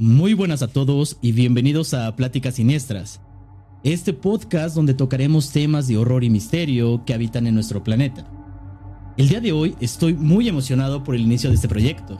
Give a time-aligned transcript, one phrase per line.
[0.00, 3.20] Muy buenas a todos y bienvenidos a Pláticas Siniestras,
[3.82, 8.24] este podcast donde tocaremos temas de horror y misterio que habitan en nuestro planeta.
[9.16, 12.16] El día de hoy estoy muy emocionado por el inicio de este proyecto.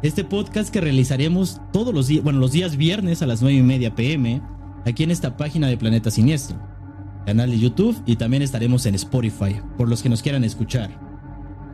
[0.00, 3.62] Este podcast que realizaremos todos los días, bueno, los días viernes a las 9 y
[3.62, 4.40] media pm,
[4.86, 6.56] aquí en esta página de Planeta Siniestro,
[7.26, 11.00] canal de YouTube y también estaremos en Spotify, por los que nos quieran escuchar.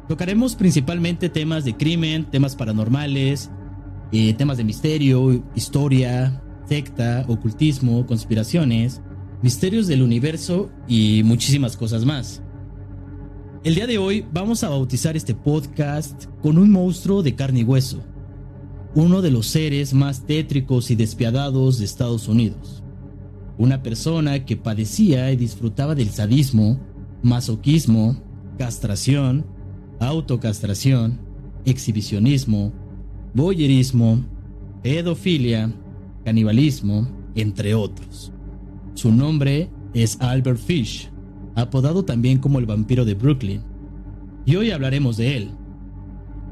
[0.09, 3.51] Tocaremos principalmente temas de crimen, temas paranormales,
[4.13, 9.01] eh, temas de misterio, historia, secta, ocultismo, conspiraciones,
[9.43, 12.43] misterios del universo y muchísimas cosas más.
[13.65, 17.65] El día de hoy vamos a bautizar este podcast con un monstruo de carne y
[17.65, 18.03] hueso,
[18.95, 22.83] uno de los seres más tétricos y despiadados de Estados Unidos.
[23.57, 26.79] Una persona que padecía y disfrutaba del sadismo,
[27.23, 28.17] masoquismo,
[28.59, 29.47] castración,
[29.99, 31.21] autocastración,
[31.65, 32.73] exhibicionismo,
[33.35, 34.25] boyerismo,
[34.83, 35.71] pedofilia,
[36.25, 38.33] canibalismo, entre otros.
[38.95, 41.11] Su nombre es Albert Fish,
[41.57, 43.61] apodado también como el vampiro de Brooklyn,
[44.47, 45.51] y hoy hablaremos de él.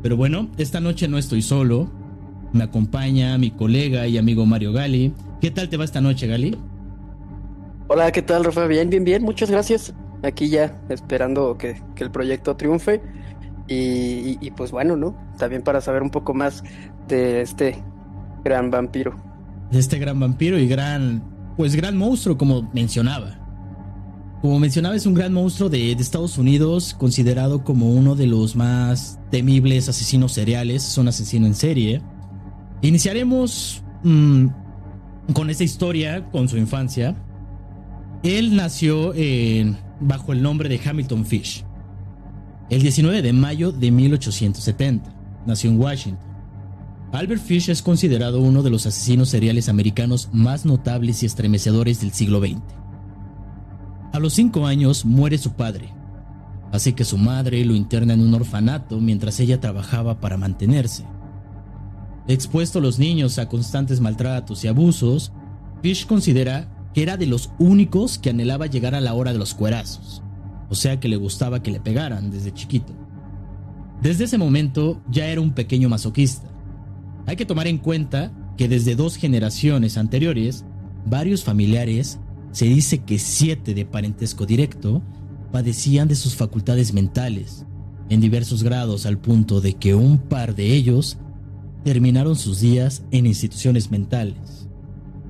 [0.02, 1.89] Pero bueno, esta noche no estoy solo,
[2.52, 5.14] me acompaña mi colega y amigo Mario Gali.
[5.41, 6.58] ¿Qué tal te va esta noche, Gali?
[7.89, 8.67] Hola, ¿qué tal, Rafa?
[8.67, 9.94] Bien, bien, bien, muchas gracias.
[10.22, 13.00] Aquí ya esperando que, que el proyecto triunfe.
[13.68, 15.16] Y, pues bueno, ¿no?
[15.38, 16.62] También para saber un poco más
[17.08, 17.82] de este
[18.44, 19.16] gran vampiro.
[19.70, 21.22] De este gran vampiro y gran,
[21.56, 23.38] pues gran monstruo, como mencionaba.
[24.42, 29.20] Como mencionaba, es un gran monstruo de, Estados Unidos, considerado como uno de los más
[29.30, 32.02] temibles asesinos seriales, es un asesino en serie.
[32.83, 34.46] Iniciaremos mm,
[35.33, 37.16] con esta historia, con su infancia.
[38.24, 39.14] Él nació
[40.00, 41.64] bajo el nombre de Hamilton Fish
[42.72, 45.14] el 19 de mayo de 1870.
[45.44, 46.26] Nació en Washington.
[47.12, 52.12] Albert Fish es considerado uno de los asesinos seriales americanos más notables y estremecedores del
[52.12, 52.62] siglo XX.
[54.14, 55.92] A los cinco años muere su padre,
[56.72, 61.05] así que su madre lo interna en un orfanato mientras ella trabajaba para mantenerse.
[62.27, 65.30] Expuesto a los niños a constantes maltratos y abusos,
[65.82, 69.52] Fish considera que era de los únicos que anhelaba llegar a la hora de los
[69.52, 70.22] cuerazos
[70.72, 72.94] o sea que le gustaba que le pegaran desde chiquito.
[74.00, 76.50] Desde ese momento ya era un pequeño masoquista.
[77.27, 80.64] Hay que tomar en cuenta que desde dos generaciones anteriores,
[81.05, 82.20] varios familiares,
[82.52, 85.02] se dice que siete de parentesco directo,
[85.52, 87.66] padecían de sus facultades mentales,
[88.08, 91.18] en diversos grados al punto de que un par de ellos
[91.84, 94.70] terminaron sus días en instituciones mentales.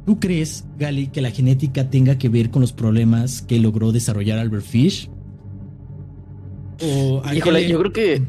[0.07, 4.39] ¿Tú crees, Gali, que la genética tenga que ver con los problemas que logró desarrollar
[4.39, 5.11] Albert Fish?
[7.33, 8.23] Híjole, yo creo que.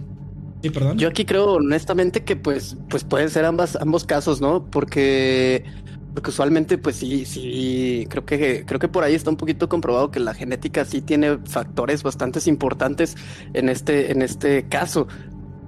[0.96, 4.66] Yo aquí creo honestamente que pues, pues pueden ser ambas, ambos casos, ¿no?
[4.66, 5.66] Porque,
[6.14, 10.10] porque usualmente, pues sí, sí, creo que, creo que por ahí está un poquito comprobado
[10.10, 13.18] que la genética sí tiene factores bastante importantes
[13.54, 15.08] en este, en este caso.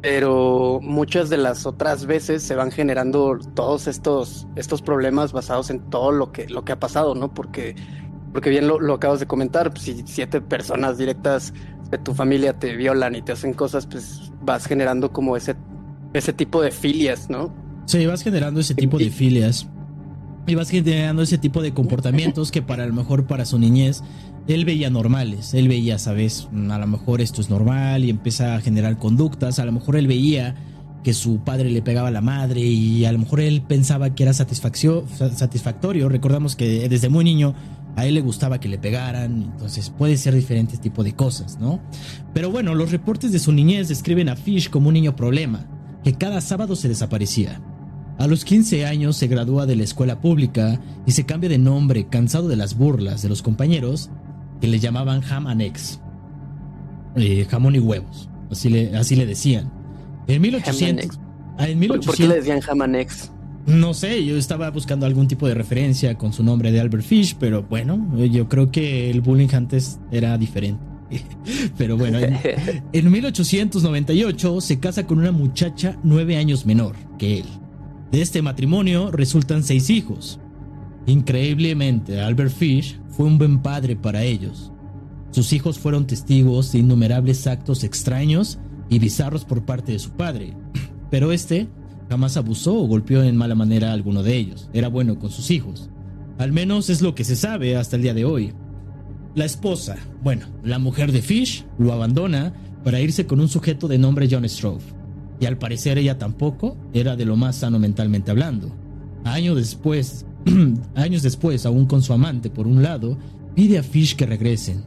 [0.02, 5.90] Pero muchas de las otras veces se van generando todos estos, estos problemas basados en
[5.90, 7.34] todo lo que, lo que ha pasado, ¿no?
[7.34, 7.76] Porque,
[8.32, 11.54] porque bien lo, lo acabas de comentar, pues, si siete personas directas
[11.90, 15.56] de tu familia te violan y te hacen cosas, pues vas generando como ese,
[16.14, 17.54] ese tipo de filias, ¿no?
[17.86, 19.68] Sí, vas generando ese tipo de filias.
[20.48, 24.04] Y vas generando ese tipo de comportamientos que para a lo mejor para su niñez
[24.48, 25.54] él veía normales.
[25.54, 29.60] Él veía, sabes, a lo mejor esto es normal y empieza a generar conductas.
[29.60, 30.56] A lo mejor él veía
[31.04, 34.24] que su padre le pegaba a la madre y a lo mejor él pensaba que
[34.24, 36.10] era satisfactorio.
[36.10, 37.56] Recordamos que desde muy niño
[37.96, 41.80] a él le gustaba que le pegaran, entonces puede ser diferentes tipos de cosas, ¿no?
[42.34, 45.66] Pero bueno, los reportes de su niñez describen a Fish como un niño problema,
[46.04, 47.62] que cada sábado se desaparecía.
[48.18, 52.08] A los 15 años se gradúa de la escuela pública y se cambia de nombre
[52.08, 54.10] cansado de las burlas de los compañeros
[54.62, 56.00] que le llamaban Ham and Eggs.
[57.16, 59.72] Eh, jamón y huevos, así le, así le decían.
[60.28, 61.20] En 1800,
[61.60, 63.32] en 1800, ¿Por qué le decían Ham and Eggs?
[63.66, 67.36] No sé, yo estaba buscando algún tipo de referencia con su nombre de Albert Fish,
[67.40, 70.84] pero bueno, yo creo que el bullying antes era diferente.
[71.78, 77.46] Pero bueno, en, 1898 se casa con una muchacha nueve años menor que él.
[78.12, 80.40] De este matrimonio resultan seis hijos.
[81.06, 84.72] Increíblemente, Albert Fish fue un buen padre para ellos.
[85.32, 88.58] Sus hijos fueron testigos de innumerables actos extraños
[88.90, 90.54] y bizarros por parte de su padre,
[91.12, 91.68] pero este
[92.10, 94.70] Jamás abusó o golpeó en mala manera a alguno de ellos.
[94.74, 95.90] Era bueno con sus hijos.
[96.38, 98.54] Al menos es lo que se sabe hasta el día de hoy.
[99.36, 102.54] La esposa, bueno, la mujer de Fish, lo abandona
[102.84, 104.84] para irse con un sujeto de nombre John Strove.
[105.40, 108.74] Y al parecer ella tampoco era de lo más sano mentalmente hablando.
[109.24, 110.26] Años después,
[110.96, 113.18] años después, aún con su amante por un lado,
[113.56, 114.84] pide a Fish que regresen.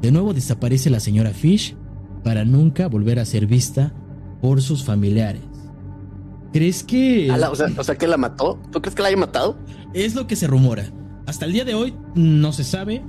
[0.00, 1.74] De nuevo desaparece la señora Fish
[2.22, 3.92] para nunca volver a ser vista
[4.40, 5.42] por sus familiares.
[6.52, 7.30] ¿Crees que...
[7.30, 8.58] o, sea, o sea, que la mató?
[8.70, 9.56] ¿Tú crees que la haya matado?
[9.94, 10.84] Es lo que se rumora.
[11.26, 13.02] Hasta el día de hoy no se sabe,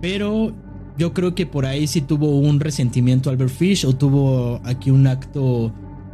[0.00, 0.54] pero
[0.96, 5.06] yo creo que por ahí sí tuvo un resentimiento Albert Fish o tuvo aquí un
[5.06, 5.72] acto,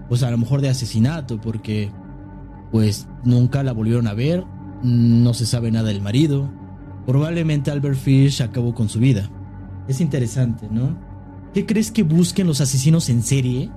[0.08, 1.90] pues a lo mejor de asesinato, porque
[2.72, 4.44] pues nunca la volvieron a ver,
[4.82, 6.50] no se sabe nada del marido.
[7.06, 9.28] Probablemente Albert Fish acabó con su vida.
[9.88, 10.96] Es interesante, ¿no?
[11.52, 13.70] ¿Qué crees que busquen los asesinos en serie?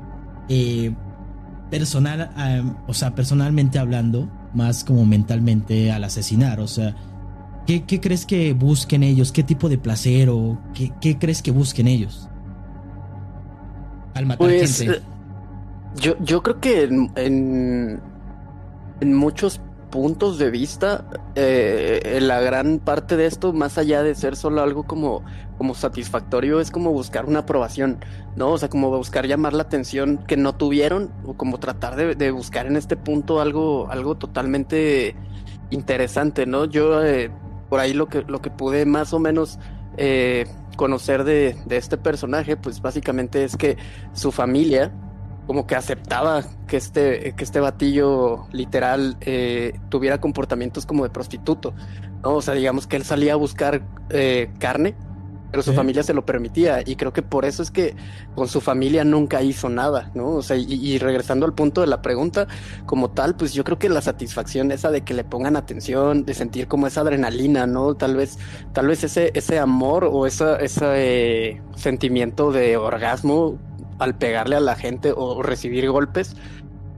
[0.47, 0.93] Eh,
[1.79, 2.29] personal,
[2.85, 6.95] o sea, personalmente hablando, más como mentalmente al asesinar, o sea,
[7.65, 9.31] ¿qué, crees que busquen ellos?
[9.31, 10.59] ¿Qué tipo de placer o
[11.01, 12.29] qué, crees que busquen ellos?
[14.13, 14.97] Al matar pues, gente.
[14.97, 15.01] Eh,
[15.95, 17.99] yo, yo creo que en,
[19.01, 19.59] en muchos
[19.93, 21.05] puntos de vista,
[21.35, 25.23] eh, la gran parte de esto, más allá de ser solo algo como,
[25.59, 28.03] como satisfactorio, es como buscar una aprobación,
[28.35, 28.53] ¿no?
[28.53, 32.65] O sea, como buscar llamar la atención que no tuvieron, o como tratar de, buscar
[32.65, 35.15] en este punto algo, algo totalmente
[35.69, 36.65] interesante, ¿no?
[36.65, 37.29] Yo eh,
[37.69, 39.59] por ahí lo que, lo que pude más o menos
[39.97, 43.77] eh, conocer de, de este personaje, pues básicamente es que
[44.13, 44.91] su familia,
[45.47, 51.73] como que aceptaba que este, que este batillo literal eh, tuviera comportamientos como de prostituto,
[52.21, 52.35] ¿no?
[52.35, 54.95] O sea, digamos que él salía a buscar eh, carne,
[55.53, 57.95] pero su familia se lo permitía y creo que por eso es que
[58.33, 60.29] con su familia nunca hizo nada, ¿no?
[60.29, 62.47] O sea, y, regresando al punto de la pregunta
[62.87, 66.33] como tal, pues yo creo que la satisfacción esa de que le pongan atención, de
[66.33, 67.93] sentir como esa adrenalina, ¿no?
[67.93, 68.39] Tal vez,
[68.73, 70.85] tal vez ese, ese amor o esa, ese
[71.51, 73.59] eh, sentimiento de orgasmo
[74.03, 76.35] al pegarle a la gente o recibir golpes.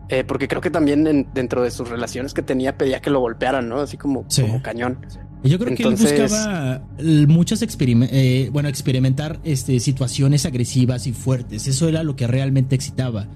[0.08, 3.68] Eh, porque creo que también dentro de sus relaciones que tenía pedía que lo golpearan,
[3.68, 3.80] ¿no?
[3.80, 5.00] Así como, como cañón.
[5.44, 6.82] Yo creo que él buscaba
[7.28, 11.68] muchas eh, bueno, experimentar este, situaciones agresivas y fuertes.
[11.68, 13.28] Eso era lo que realmente excitaba.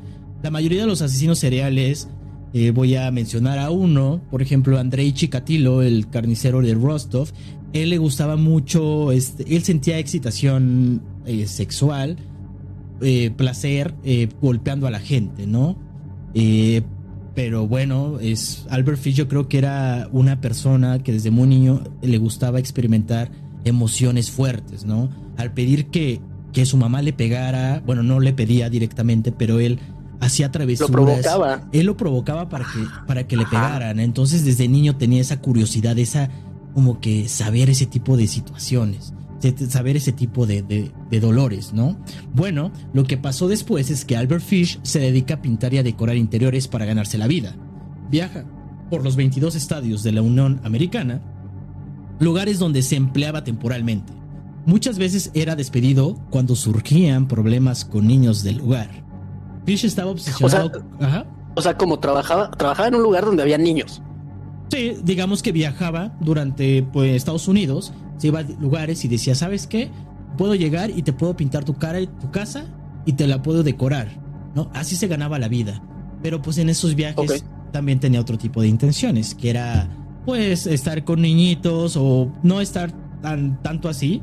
[0.44, 2.07] La mayoría de los asesinos cereales,
[2.54, 7.30] eh, voy a mencionar a uno, por ejemplo, Andrei Chikatilo, el carnicero de Rostov.
[7.74, 11.04] Él le gustaba mucho, este, él sentía excitación
[11.45, 12.18] sexual
[13.01, 15.77] eh, placer eh, golpeando a la gente, ¿no?
[16.33, 16.81] Eh,
[17.35, 21.83] pero bueno, es Albert Fish yo creo que era una persona que desde muy niño
[22.01, 23.31] le gustaba experimentar
[23.63, 25.09] emociones fuertes, ¿no?
[25.37, 26.19] Al pedir que,
[26.51, 29.79] que su mamá le pegara, bueno, no le pedía directamente, pero él
[30.19, 30.89] hacía travesuras.
[30.89, 31.69] Lo provocaba.
[31.71, 33.99] Él lo provocaba para que, para que le pegaran.
[33.99, 36.29] Entonces desde niño tenía esa curiosidad, esa
[36.73, 39.13] como que saber ese tipo de situaciones
[39.69, 40.91] saber ese tipo de,
[41.21, 41.97] dolores, ¿no?
[42.33, 45.83] Bueno, lo que pasó después es que Albert Fish se dedica a pintar y a
[45.83, 47.56] decorar interiores para ganarse la vida.
[48.09, 48.45] Viaja
[48.89, 51.21] por los 22 estadios de la Unión Americana,
[52.19, 54.13] lugares donde se empleaba temporalmente.
[54.65, 58.89] Muchas veces era despedido cuando surgían problemas con niños del lugar.
[59.65, 60.83] Fish estaba obsesionado.
[61.56, 64.01] O sea, como trabajaba, trabajaba en un lugar donde había niños.
[64.69, 69.66] Sí, digamos que viajaba durante pues, Estados Unidos se iba a lugares y decía, ¿sabes
[69.66, 69.89] qué?
[70.38, 72.66] Puedo llegar y te puedo pintar tu cara y tu casa
[73.06, 74.10] y te la puedo decorar,
[74.54, 74.69] ¿no?
[74.74, 75.81] Así se ganaba la vida.
[76.21, 79.89] Pero pues en esos viajes también tenía otro tipo de intenciones, que era
[80.25, 84.21] pues estar con niñitos o no estar tan tanto así,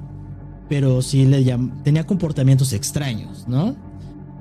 [0.68, 3.74] pero sí le tenía comportamientos extraños, ¿no?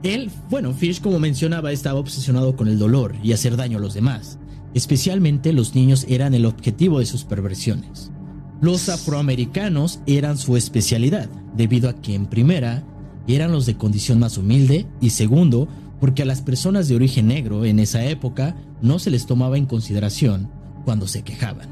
[0.03, 3.93] Él, bueno, Fish como mencionaba, estaba obsesionado con el dolor y hacer daño a los
[3.93, 4.37] demás.
[4.75, 8.11] Especialmente los niños eran el objetivo de sus perversiones.
[8.59, 12.83] Los afroamericanos eran su especialidad, debido a que en primera
[13.25, 15.69] eran los de condición más humilde y segundo,
[16.01, 19.65] porque a las personas de origen negro en esa época no se les tomaba en
[19.65, 20.51] consideración
[20.83, 21.69] cuando se quejaban.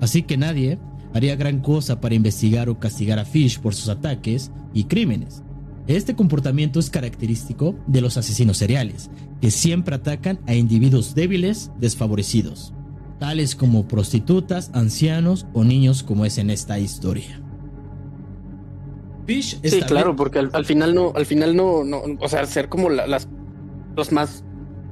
[0.00, 0.80] Así que nadie
[1.14, 5.43] haría gran cosa para investigar o castigar a Fish por sus ataques y crímenes.
[5.86, 9.10] Este comportamiento es característico de los asesinos seriales,
[9.40, 12.72] que siempre atacan a individuos débiles, desfavorecidos
[13.18, 17.40] tales como prostitutas, ancianos o niños como es en esta historia.
[19.26, 22.90] Fish sí, claro, porque al, final no, al final no, no, o sea, ser como
[22.90, 23.28] las
[23.96, 24.44] los más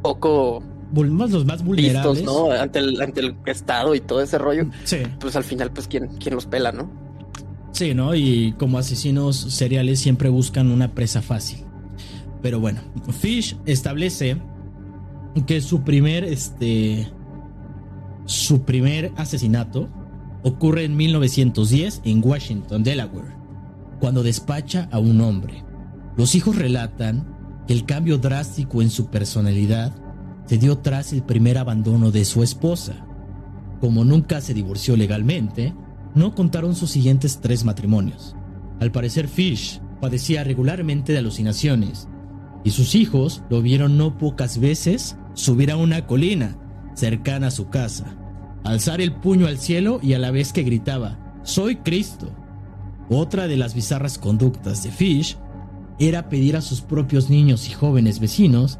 [0.02, 0.62] poco
[0.94, 2.50] los más vulnerables, ¿no?
[2.50, 4.66] Ante el, ante el estado y todo ese rollo.
[4.84, 4.98] Sí.
[5.20, 6.90] Pues al final, pues quién, quién los pela, ¿no?
[7.72, 8.14] Sí, ¿no?
[8.14, 11.64] Y como asesinos seriales siempre buscan una presa fácil.
[12.42, 14.36] Pero bueno, Fish establece
[15.46, 17.08] que su primer este
[18.26, 19.88] su primer asesinato
[20.42, 23.34] ocurre en 1910 en Washington, Delaware,
[24.00, 25.64] cuando despacha a un hombre.
[26.16, 27.26] Los hijos relatan
[27.66, 29.92] que el cambio drástico en su personalidad
[30.46, 33.06] se dio tras el primer abandono de su esposa.
[33.80, 35.74] Como nunca se divorció legalmente,
[36.14, 38.36] no contaron sus siguientes tres matrimonios.
[38.80, 42.08] Al parecer Fish padecía regularmente de alucinaciones
[42.64, 46.56] y sus hijos lo vieron no pocas veces subir a una colina
[46.94, 48.16] cercana a su casa,
[48.64, 52.30] alzar el puño al cielo y a la vez que gritaba, Soy Cristo.
[53.08, 55.36] Otra de las bizarras conductas de Fish
[55.98, 58.78] era pedir a sus propios niños y jóvenes vecinos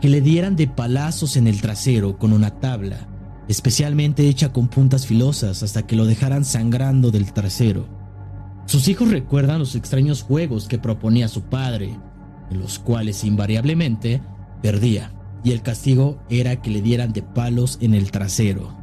[0.00, 3.08] que le dieran de palazos en el trasero con una tabla,
[3.48, 7.86] especialmente hecha con puntas filosas hasta que lo dejaran sangrando del trasero.
[8.66, 11.98] Sus hijos recuerdan los extraños juegos que proponía su padre,
[12.50, 14.20] en los cuales invariablemente
[14.62, 15.12] perdía,
[15.42, 18.76] y el castigo era que le dieran de palos en el trasero,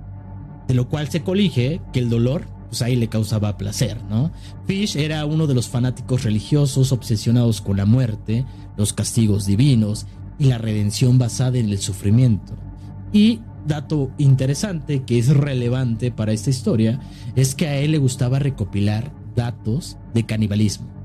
[0.68, 4.32] de lo cual se colige que el dolor pues ahí le causaba placer, ¿no?
[4.66, 8.46] Fish era uno de los fanáticos religiosos obsesionados con la muerte,
[8.76, 10.08] los castigos divinos
[10.40, 12.54] y la redención basada en el sufrimiento.
[13.14, 17.00] Y dato interesante que es relevante para esta historia
[17.36, 20.96] es que a él le gustaba recopilar datos de canibalismo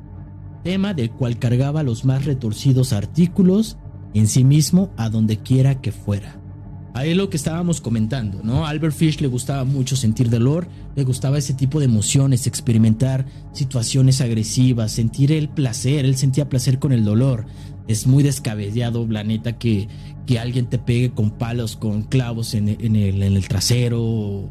[0.62, 3.78] tema del cual cargaba los más retorcidos artículos
[4.14, 6.39] en sí mismo a donde quiera que fuera.
[6.92, 8.66] Ahí es lo que estábamos comentando, ¿no?
[8.66, 10.66] Albert Fish le gustaba mucho sentir dolor,
[10.96, 16.78] le gustaba ese tipo de emociones, experimentar situaciones agresivas, sentir el placer, él sentía placer
[16.78, 17.46] con el dolor.
[17.86, 19.88] Es muy descabellado, la neta, que,
[20.26, 24.48] que alguien te pegue con palos, con clavos en, el, en el, trasero,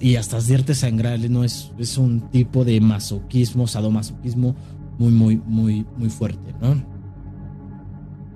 [0.00, 1.44] y hasta hacerte sangrar, ¿no?
[1.44, 4.56] Es, es un tipo de masoquismo, sadomasoquismo
[4.98, 6.95] muy, muy, muy, muy fuerte, ¿no?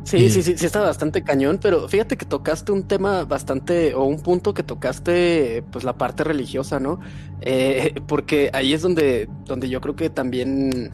[0.04, 4.04] Sí, sí, sí, sí está bastante cañón, pero fíjate que tocaste un tema bastante, o
[4.04, 7.00] un punto que tocaste, pues la parte religiosa, ¿no?
[7.42, 10.90] Eh, porque ahí es donde, donde yo creo que también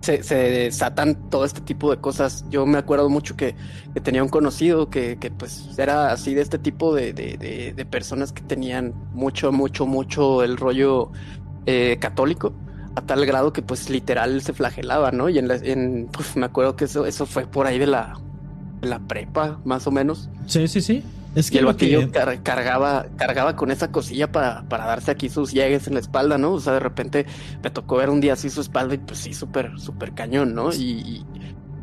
[0.00, 2.44] se, desatan todo este tipo de cosas.
[2.48, 3.56] Yo me acuerdo mucho que,
[4.02, 8.32] tenía un conocido que, que, pues era así de este tipo de, de, de, personas
[8.32, 11.10] que tenían mucho, mucho, mucho el rollo
[11.66, 12.54] eh, católico
[12.96, 15.28] a tal grado que pues literal se flagelaba, ¿no?
[15.28, 18.18] Y en, en pues me acuerdo que eso, eso fue por ahí de la,
[18.80, 20.28] la prepa, más o menos.
[20.46, 21.04] Sí, sí, sí.
[21.34, 22.10] Es que y el batillo
[22.42, 26.52] cargaba, cargaba con esa cosilla para, para darse aquí sus llegues en la espalda, ¿no?
[26.52, 27.26] O sea, de repente
[27.62, 30.72] me tocó ver un día así su espalda y pues sí, súper, súper cañón, ¿no?
[30.72, 31.26] Y,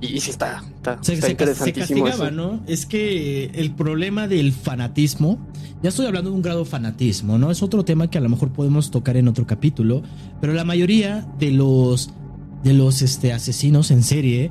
[0.04, 2.06] y sí está, está, se, interesantísimo.
[2.06, 2.62] castigaba, ¿no?
[2.68, 5.40] Es que el problema del fanatismo,
[5.82, 7.52] ya estoy hablando de un grado fanatismo, ¿no?
[7.52, 10.04] Es otro tema que a lo mejor podemos tocar en otro capítulo,
[10.42, 12.14] pero la mayoría de los
[12.64, 14.50] de los este, asesinos en serie,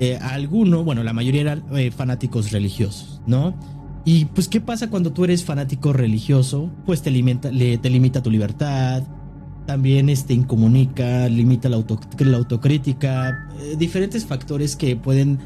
[0.00, 3.54] eh, alguno, bueno, la mayoría eran eh, fanáticos religiosos, ¿no?
[4.04, 6.70] Y pues, ¿qué pasa cuando tú eres fanático religioso?
[6.86, 9.02] Pues te limita, le, te limita tu libertad,
[9.70, 11.80] también este, incomunica, limita la,
[12.18, 15.38] la autocrítica, eh, diferentes factores que pueden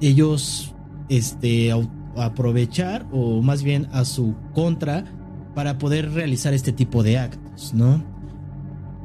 [0.00, 0.74] ellos
[1.10, 1.70] este,
[2.16, 5.04] aprovechar o más bien a su contra
[5.54, 8.02] para poder realizar este tipo de actos, ¿no?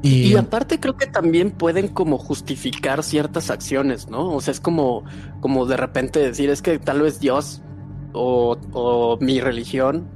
[0.01, 4.34] Y, aparte creo que también pueden como justificar ciertas acciones, ¿no?
[4.34, 5.03] O sea, es como,
[5.41, 7.62] como de repente decir, es que tal vez Dios
[8.13, 10.08] o, o mi religión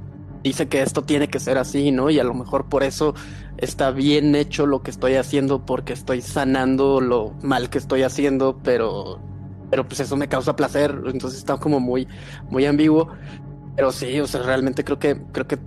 [0.42, 2.08] dice que esto tiene que ser así, ¿no?
[2.08, 3.14] Y a lo mejor por eso
[3.58, 8.58] está bien hecho lo que estoy haciendo porque estoy sanando lo mal que estoy haciendo,
[8.62, 9.20] pero
[9.70, 12.08] pero pues eso me causa placer, entonces está como muy
[12.50, 13.08] muy ambiguo.
[13.76, 15.58] Pero sí, o sea, realmente creo que creo que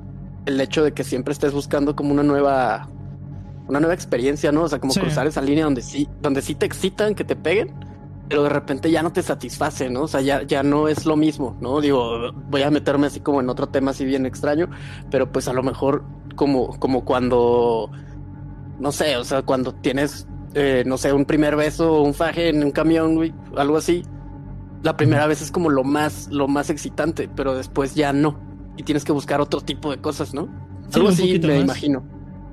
[0.46, 2.90] el hecho de que siempre estés buscando como una nueva
[3.68, 4.64] una nueva experiencia, ¿no?
[4.64, 7.74] O sea, como cruzar esa línea donde sí donde sí te excitan que te peguen
[8.32, 10.04] pero de repente ya no te satisface, ¿no?
[10.04, 11.82] O sea, ya, ya no es lo mismo, ¿no?
[11.82, 14.70] Digo, voy a meterme así como en otro tema así bien extraño,
[15.10, 16.06] pero pues a lo mejor
[16.36, 17.92] como, como cuando,
[18.80, 22.50] no sé, o sea, cuando tienes, eh, no sé, un primer beso o un faje
[22.50, 24.04] en un camión, güey, algo así,
[24.84, 28.40] la primera vez es como lo más, lo más excitante, pero después ya no.
[28.78, 30.50] Y tienes que buscar otro tipo de cosas, ¿no?
[30.94, 32.04] algo así me imagino.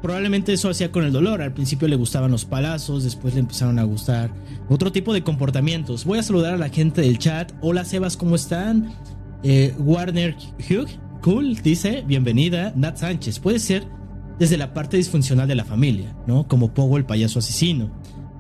[0.03, 1.43] Probablemente eso hacía con el dolor.
[1.43, 4.31] Al principio le gustaban los palazos, después le empezaron a gustar
[4.69, 6.05] otro tipo de comportamientos.
[6.05, 7.53] Voy a saludar a la gente del chat.
[7.61, 8.95] Hola Sebas, ¿cómo están?
[9.43, 10.89] Eh, Warner Hugh,
[11.23, 12.73] cool, dice, bienvenida.
[12.77, 13.87] Nat Sánchez, puede ser
[14.39, 16.47] desde la parte disfuncional de la familia, ¿no?
[16.47, 17.91] Como Pogo el payaso asesino.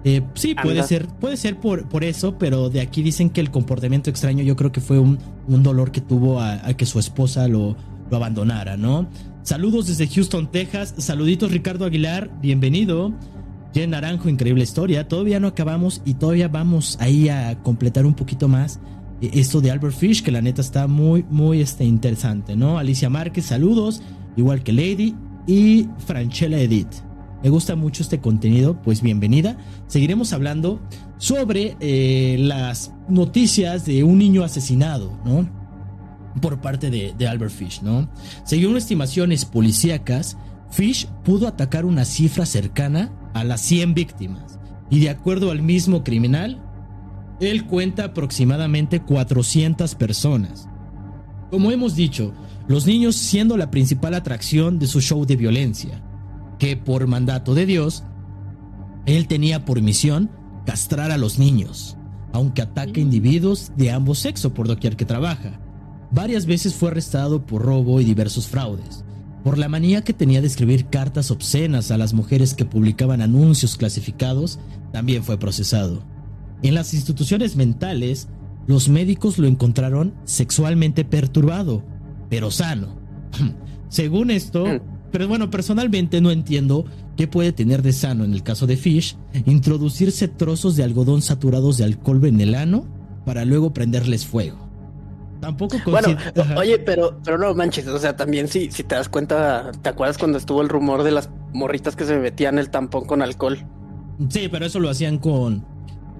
[0.04, 3.50] Eh, sí, puede ser, puede ser por, por eso, pero de aquí dicen que el
[3.50, 5.18] comportamiento extraño yo creo que fue un,
[5.48, 7.76] dolor que tuvo a, que su esposa lo,
[8.10, 9.08] lo abandonara, ¿no?
[9.42, 10.94] Saludos desde Houston, Texas.
[10.98, 13.12] Saluditos Ricardo Aguilar, bienvenido.
[13.74, 15.08] Jen Naranjo, increíble historia.
[15.08, 18.80] Todavía no acabamos y todavía vamos ahí a completar un poquito más
[19.20, 22.78] esto de Albert Fish, que la neta está muy, muy este, interesante, ¿no?
[22.78, 24.02] Alicia Márquez, saludos,
[24.36, 25.14] igual que Lady
[25.46, 26.92] y Franchella Edith.
[27.42, 29.56] Me gusta mucho este contenido, pues bienvenida.
[29.86, 30.80] Seguiremos hablando
[31.18, 35.48] sobre eh, las noticias de un niño asesinado, ¿no?
[36.40, 38.08] por parte de, de Albert Fish, ¿no?
[38.44, 40.36] Según estimaciones policíacas,
[40.70, 44.58] Fish pudo atacar una cifra cercana a las 100 víctimas.
[44.90, 46.62] Y de acuerdo al mismo criminal,
[47.40, 50.68] él cuenta aproximadamente 400 personas.
[51.50, 52.32] Como hemos dicho,
[52.66, 56.02] los niños siendo la principal atracción de su show de violencia,
[56.58, 58.02] que por mandato de Dios,
[59.06, 60.30] él tenía por misión
[60.66, 61.96] castrar a los niños,
[62.32, 65.60] aunque ataque individuos de ambos sexos por doquier que trabaja.
[66.10, 69.04] Varias veces fue arrestado por robo y diversos fraudes.
[69.44, 73.76] Por la manía que tenía de escribir cartas obscenas a las mujeres que publicaban anuncios
[73.76, 74.58] clasificados,
[74.92, 76.02] también fue procesado.
[76.62, 78.28] En las instituciones mentales,
[78.66, 81.82] los médicos lo encontraron sexualmente perturbado,
[82.28, 82.98] pero sano.
[83.88, 84.80] Según esto, mm.
[85.10, 86.84] pero bueno, personalmente no entiendo
[87.16, 91.78] qué puede tener de sano en el caso de Fish introducirse trozos de algodón saturados
[91.78, 92.84] de alcohol en el ano
[93.24, 94.68] para luego prenderles fuego.
[95.40, 96.16] Tampoco Bueno,
[96.56, 100.18] oye, pero, pero no manches, o sea, también si, si te das cuenta, ¿te acuerdas
[100.18, 103.58] cuando estuvo el rumor de las morritas que se metían el tampón con alcohol?
[104.30, 105.64] Sí, pero eso lo hacían con.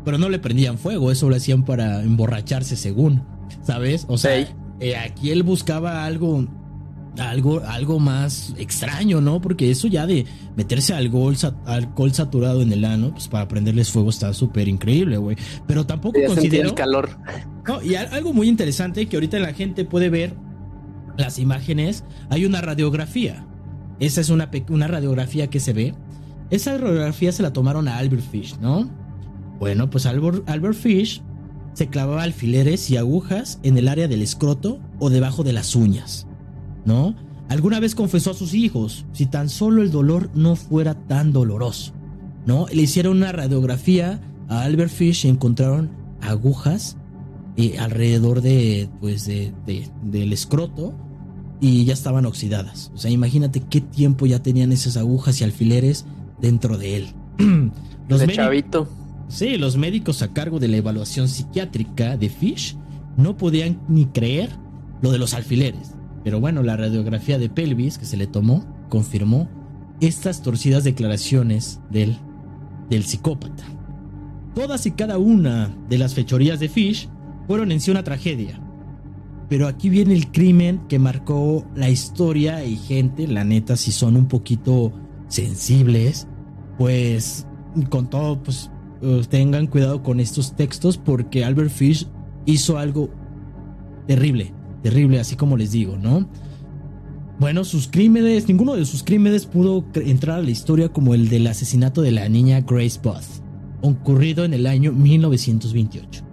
[0.09, 3.25] Pero no le prendían fuego, eso lo hacían para emborracharse, según.
[3.63, 4.07] ¿Sabes?
[4.09, 4.39] O sea,
[4.81, 6.49] eh, aquí él buscaba algo
[7.19, 9.43] algo, algo más extraño, ¿no?
[9.43, 10.25] Porque eso ya de
[10.57, 11.37] meterse alcohol,
[11.67, 15.37] alcohol saturado en el ano, pues para prenderles fuego está súper increíble, güey.
[15.67, 16.71] Pero tampoco considero...
[16.71, 17.11] el calor.
[17.67, 20.35] No, y algo muy interesante que ahorita la gente puede ver
[21.19, 23.47] las imágenes, hay una radiografía.
[24.01, 25.95] Esa es una, una radiografía que se ve.
[26.49, 28.89] Esa radiografía se la tomaron a Albert Fish, ¿no?
[29.59, 31.23] Bueno, pues Albert, Albert Fish
[31.73, 36.29] se clavaba alfileres y agujas en el área del escroto o debajo de las uñas.
[36.89, 37.15] ¿no?
[37.49, 41.93] Alguna vez confesó a sus hijos, si tan solo el dolor no fuera tan doloroso,
[42.47, 42.67] ¿no?
[42.73, 46.97] Le hicieron una radiografía a Albert Fish y encontraron agujas
[47.57, 49.53] eh, alrededor de, pues, de,
[50.03, 50.95] del escroto
[51.61, 52.91] y ya estaban oxidadas.
[52.95, 56.05] O sea, imagínate qué tiempo ya tenían esas agujas y alfileres
[56.41, 57.09] dentro de él.
[58.09, 58.89] los de chavito.
[59.29, 62.77] Sí, los médicos a cargo de la evaluación psiquiátrica de Fish
[63.17, 64.51] no podían ni creer
[65.03, 65.95] lo de los alfileres.
[66.25, 69.49] Pero bueno, la radiografía de pelvis que se le tomó confirmó
[70.01, 72.17] estas torcidas declaraciones del,
[72.89, 73.65] del psicópata.
[74.55, 77.09] Todas y cada una de las fechorías de Fish
[77.47, 78.61] fueron en sí una tragedia.
[79.49, 84.17] Pero aquí viene el crimen que marcó la historia y gente, la neta, si son
[84.17, 84.93] un poquito
[85.29, 86.27] sensibles,
[86.77, 87.47] pues
[87.89, 88.71] con todo, pues
[89.03, 92.07] eh, tengan cuidado con estos textos porque Albert Fish
[92.47, 93.11] hizo algo
[94.07, 96.29] terrible terrible, así como les digo, ¿no?
[97.39, 101.47] Bueno, sus crímenes, ninguno de sus crímenes pudo entrar a la historia como el del
[101.47, 103.43] asesinato de la niña Grace Booth,
[103.81, 106.25] ocurrido en el año 1928,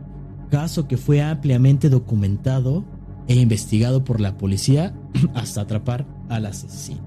[0.49, 2.85] caso que fue ampliamente documentado
[3.27, 4.95] e investigado por la policía
[5.35, 7.05] hasta atrapar al asesino.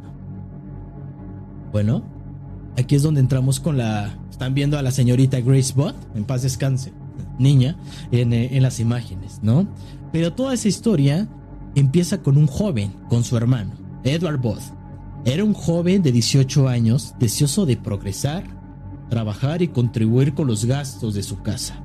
[1.72, 2.04] Bueno,
[2.76, 4.16] aquí es donde entramos con la...
[4.38, 6.92] Están viendo a la señorita Grace Booth, en paz descanse,
[7.40, 7.76] niña,
[8.12, 9.66] en, eh, en las imágenes, ¿no?
[10.12, 11.26] Pero toda esa historia
[11.74, 13.72] empieza con un joven, con su hermano,
[14.04, 14.62] Edward Booth.
[15.24, 18.44] Era un joven de 18 años, deseoso de progresar,
[19.10, 21.82] trabajar y contribuir con los gastos de su casa.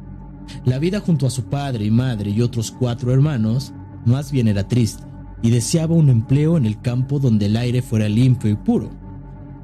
[0.64, 3.74] La vida junto a su padre y madre y otros cuatro hermanos
[4.06, 5.02] más bien era triste
[5.42, 8.92] y deseaba un empleo en el campo donde el aire fuera limpio y puro.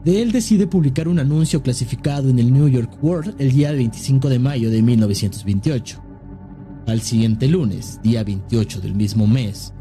[0.06, 4.30] De él decide publicar un anuncio clasificado en el New York World el día 25
[4.30, 6.02] de mayo de 1928.
[6.88, 9.74] Al siguiente lunes, día 28 del mismo mes,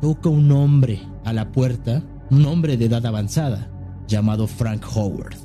[0.00, 3.70] toca un hombre a la puerta, un hombre de edad avanzada,
[4.08, 5.36] llamado Frank Howard.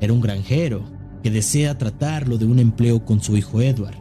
[0.00, 0.84] Era un granjero
[1.22, 3.96] que desea tratarlo de un empleo con su hijo Edward.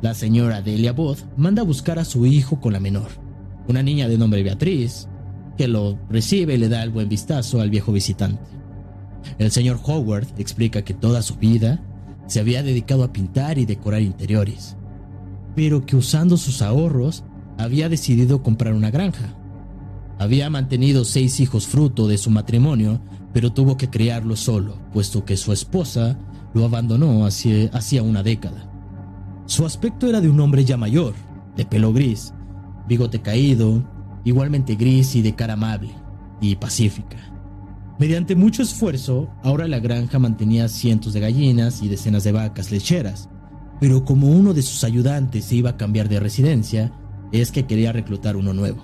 [0.00, 3.08] La señora Delia Booth manda a buscar a su hijo con la menor,
[3.66, 5.08] una niña de nombre Beatriz,
[5.58, 8.59] que lo recibe y le da el buen vistazo al viejo visitante.
[9.38, 11.82] El señor Howard explica que toda su vida
[12.26, 14.76] se había dedicado a pintar y decorar interiores
[15.54, 17.24] pero que usando sus ahorros
[17.58, 19.36] había decidido comprar una granja.
[20.18, 23.00] Había mantenido seis hijos fruto de su matrimonio,
[23.32, 26.18] pero tuvo que criarlos solo, puesto que su esposa
[26.52, 28.70] lo abandonó hacía, una década.
[29.46, 31.14] Su aspecto era de un hombre ya mayor,
[31.56, 32.32] de pelo gris,
[32.86, 33.84] bigote caído,
[34.24, 35.90] igualmente gris y de cara amable
[36.40, 37.29] y pacífica.
[38.00, 43.28] Mediante mucho esfuerzo, ahora la granja mantenía cientos de gallinas y decenas de vacas lecheras,
[43.78, 46.94] pero como uno de sus ayudantes se iba a cambiar de residencia,
[47.30, 48.82] es que quería reclutar uno nuevo.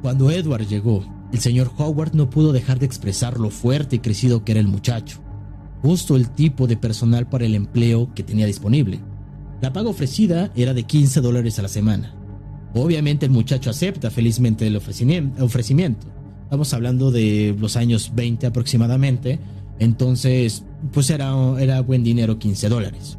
[0.00, 4.42] Cuando Edward llegó, el señor Howard no pudo dejar de expresar lo fuerte y crecido
[4.42, 5.20] que era el muchacho,
[5.82, 9.00] justo el tipo de personal para el empleo que tenía disponible.
[9.60, 12.14] La paga ofrecida era de 15 dólares a la semana.
[12.72, 16.23] Obviamente el muchacho acepta felizmente el ofrecimiento.
[16.44, 19.40] Estamos hablando de los años 20 aproximadamente.
[19.78, 23.18] Entonces, pues era, era buen dinero 15 dólares.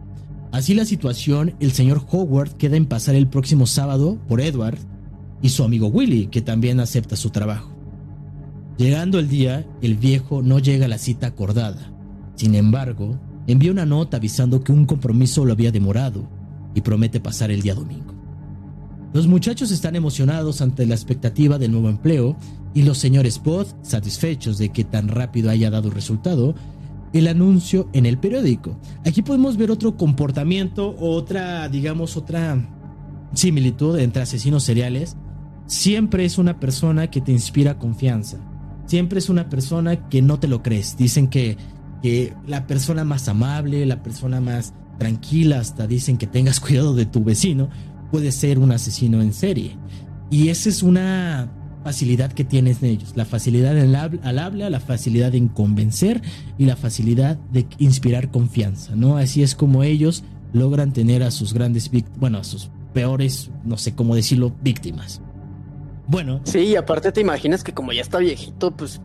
[0.51, 4.77] Así la situación, el señor Howard queda en pasar el próximo sábado por Edward
[5.41, 7.71] y su amigo Willy, que también acepta su trabajo.
[8.77, 11.91] Llegando el día, el viejo no llega a la cita acordada.
[12.35, 16.27] Sin embargo, envía una nota avisando que un compromiso lo había demorado
[16.73, 18.04] y promete pasar el día domingo.
[19.15, 22.35] Los muchachos están emocionados ante la expectativa del nuevo empleo
[22.73, 26.53] y los señores Pod, satisfechos de que tan rápido haya dado resultado,
[27.13, 28.77] el anuncio en el periódico.
[29.05, 32.67] Aquí podemos ver otro comportamiento, otra, digamos, otra
[33.33, 35.15] similitud entre asesinos seriales.
[35.65, 38.39] Siempre es una persona que te inspira confianza.
[38.85, 40.97] Siempre es una persona que no te lo crees.
[40.97, 41.55] Dicen que,
[42.01, 47.05] que la persona más amable, la persona más tranquila, hasta dicen que tengas cuidado de
[47.05, 47.69] tu vecino,
[48.15, 49.75] puede ser un asesino en serie.
[50.31, 51.51] Y esa es una
[51.83, 56.21] facilidad que tienen ellos, la facilidad al habla, la facilidad en convencer
[56.57, 59.17] y la facilidad de inspirar confianza, ¿no?
[59.17, 60.23] Así es como ellos
[60.53, 65.19] logran tener a sus grandes bueno, a sus peores, no sé cómo decirlo, víctimas.
[66.07, 66.39] Bueno.
[66.45, 69.01] Sí, y aparte te imaginas que como ya está viejito, pues...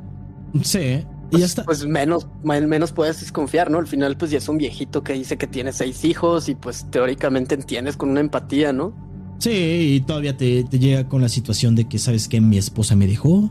[0.62, 1.64] Sí, y pues, ya está.
[1.64, 3.79] Pues menos, menos puedes desconfiar, ¿no?
[3.79, 6.87] Al final, pues ya es un viejito que dice que tiene seis hijos y pues
[6.90, 8.93] teóricamente entiendes con una empatía, ¿no?
[9.38, 13.07] Sí, y todavía te, llega con la situación de que, ¿sabes que Mi esposa me
[13.07, 13.51] dejó.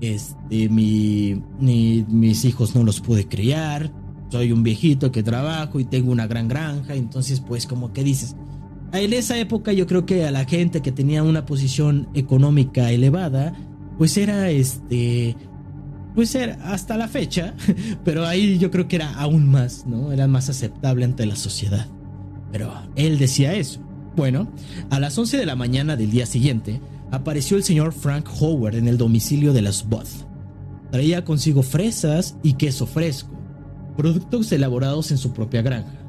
[0.00, 3.92] Este, mi, mis hijos no los pude criar.
[4.30, 6.94] Soy un viejito que trabajo y tengo una gran granja.
[6.94, 8.34] Entonces, pues, como que dices.
[8.92, 13.54] En esa época yo creo que a la gente que tenía una posición económica elevada,
[13.98, 15.36] pues era este,
[16.18, 17.54] pues era hasta la fecha,
[18.04, 20.10] pero ahí yo creo que era aún más, ¿no?
[20.10, 21.86] Era más aceptable ante la sociedad.
[22.50, 23.78] Pero él decía eso.
[24.16, 24.48] Bueno,
[24.90, 26.80] a las 11 de la mañana del día siguiente,
[27.12, 30.26] apareció el señor Frank Howard en el domicilio de las Booth.
[30.90, 33.38] Traía consigo fresas y queso fresco,
[33.96, 36.00] productos elaborados en su propia granja.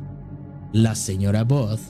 [0.74, 1.82] La señora Booth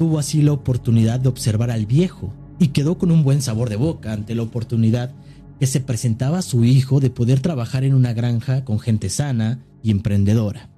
[0.00, 3.76] tuvo así la oportunidad de observar al viejo y quedó con un buen sabor de
[3.76, 5.12] boca ante la oportunidad
[5.58, 9.64] que se presentaba a su hijo de poder trabajar en una granja con gente sana
[9.82, 10.70] y emprendedora.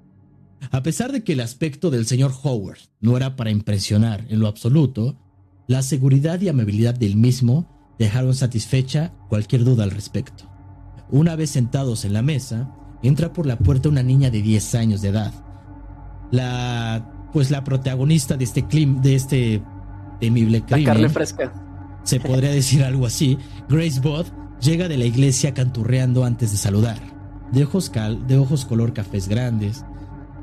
[0.71, 4.49] A pesar de que el aspecto del señor Howard no era para impresionar en lo
[4.49, 5.19] absoluto,
[5.67, 10.45] la seguridad y amabilidad del mismo dejaron satisfecha cualquier duda al respecto.
[11.11, 15.01] Una vez sentados en la mesa, entra por la puerta una niña de 10 años
[15.01, 15.33] de edad.
[16.31, 19.63] La pues la protagonista de este de este
[20.21, 20.85] temible crimen.
[20.85, 21.53] La carne fresca.
[22.05, 23.39] Se podría decir algo así.
[23.69, 24.27] Grace Bott
[24.61, 26.99] llega de la iglesia canturreando antes de saludar.
[27.53, 29.85] De ojos, cal, de ojos color cafés grandes,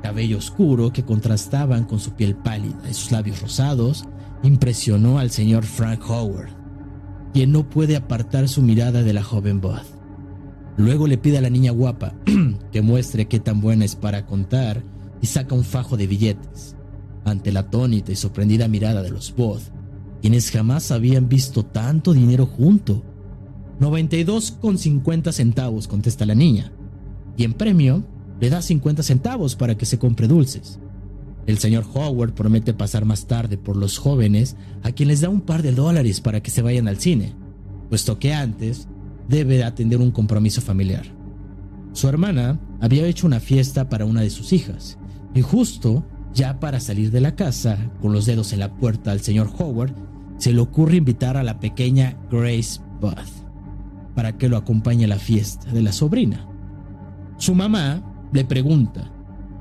[0.02, 4.04] cabello oscuro que contrastaban con su piel pálida y sus labios rosados,
[4.42, 6.50] impresionó al señor Frank Howard,
[7.32, 9.96] quien no puede apartar su mirada de la joven Booth.
[10.76, 12.14] Luego le pide a la niña guapa
[12.72, 14.82] que muestre qué tan buena es para contar
[15.20, 16.76] y saca un fajo de billetes.
[17.24, 19.72] Ante la atónita y sorprendida mirada de los Booth,
[20.20, 23.02] quienes jamás habían visto tanto dinero junto.
[23.80, 26.72] 92,50 centavos, contesta la niña.
[27.36, 28.04] Y en premio,
[28.40, 30.78] le da 50 centavos para que se compre dulces.
[31.46, 35.42] El señor Howard promete pasar más tarde por los jóvenes a quien les da un
[35.42, 37.34] par de dólares para que se vayan al cine,
[37.88, 38.88] puesto que antes
[39.28, 41.04] debe atender un compromiso familiar.
[41.92, 44.98] Su hermana había hecho una fiesta para una de sus hijas,
[45.34, 49.20] y justo ya para salir de la casa, con los dedos en la puerta al
[49.20, 49.94] señor Howard,
[50.38, 53.35] se le ocurre invitar a la pequeña Grace Booth
[54.16, 56.48] para que lo acompañe a la fiesta de la sobrina.
[57.36, 58.02] Su mamá
[58.32, 59.12] le pregunta,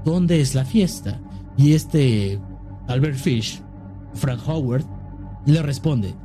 [0.05, 1.21] ¿dónde es la fiesta?
[1.57, 2.39] Y este
[2.87, 3.61] Albert Fish,
[4.13, 4.85] Frank Howard,
[5.45, 6.15] le responde,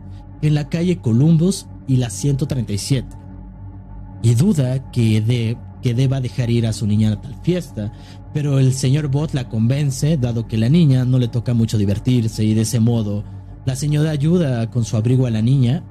[0.42, 3.08] en la calle Columbus y la 137.
[4.22, 7.92] Y duda que, de, que deba dejar ir a su niña a tal fiesta,
[8.32, 12.44] pero el señor Bott la convence, dado que la niña no le toca mucho divertirse
[12.44, 13.24] y de ese modo
[13.66, 15.82] la señora ayuda con su abrigo a la niña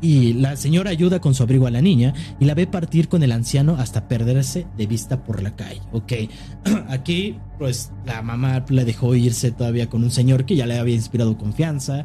[0.00, 3.22] y la señora ayuda con su abrigo a la niña y la ve partir con
[3.22, 5.80] el anciano hasta perderse de vista por la calle.
[5.92, 6.12] Ok,
[6.88, 10.94] aquí pues la mamá le dejó irse todavía con un señor que ya le había
[10.94, 12.04] inspirado confianza,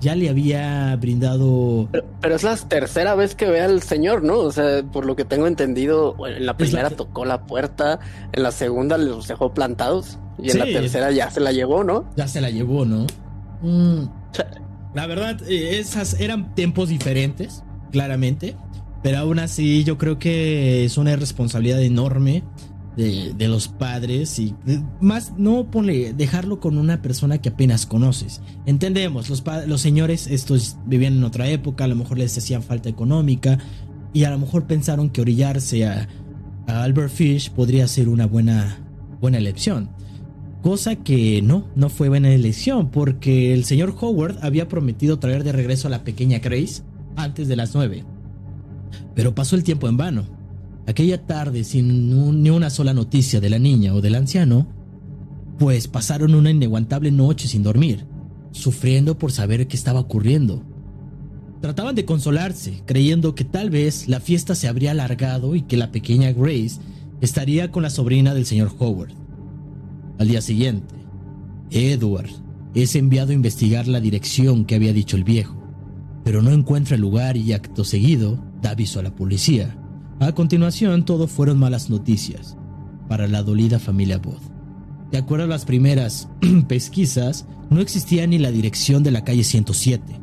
[0.00, 1.88] ya le había brindado...
[2.20, 4.38] Pero, es la tercera vez que ve al señor, ¿no?
[4.40, 8.00] O sea, por lo que tengo entendido, en la primera tocó la puerta,
[8.32, 12.10] en la segunda los dejó plantados y en la tercera ya se la llevó, ¿no?
[12.16, 13.06] Ya se la llevó, ¿no?
[13.62, 14.08] Mm.
[14.94, 18.56] La verdad, eh, esas eran tiempos diferentes, claramente.
[19.02, 22.44] Pero aún así, yo creo que es una responsabilidad enorme
[22.96, 24.54] de, los padres y
[25.00, 28.40] más no ponle dejarlo con una persona que apenas conoces.
[28.66, 32.88] Entendemos, los, los señores estos vivían en otra época, a lo mejor les hacían falta
[32.88, 33.58] económica
[34.12, 36.08] y a lo mejor pensaron que orillarse a,
[36.66, 38.78] Albert Fish podría ser una buena,
[39.20, 39.90] buena elección.
[40.62, 45.52] Cosa que no, no fue buena elección porque el señor Howard había prometido traer de
[45.52, 46.82] regreso a la pequeña Grace
[47.16, 48.04] antes de las nueve.
[49.14, 50.42] Pero pasó el tiempo en vano
[50.86, 54.66] Aquella tarde, sin ni una sola noticia de la niña o del anciano,
[55.58, 58.04] pues pasaron una inaguantable noche sin dormir,
[58.50, 60.64] sufriendo por saber qué estaba ocurriendo.
[61.60, 65.92] Trataban de consolarse, creyendo que tal vez la fiesta se habría alargado y que la
[65.92, 66.80] pequeña Grace
[67.20, 69.21] estaría con la sobrina del señor Howard.
[70.22, 70.94] Al día siguiente,
[71.72, 72.30] Edward
[72.74, 75.60] es enviado a investigar la dirección que había dicho el viejo,
[76.22, 79.76] pero no encuentra el lugar y acto seguido da aviso a la policía
[80.20, 82.56] a continuación, todo fueron malas noticias
[83.08, 84.44] para la dolida familia Booth.
[85.10, 86.28] De acuerdo a las primeras
[86.68, 90.20] pesquisas, no existía ni la dirección de la calle 107,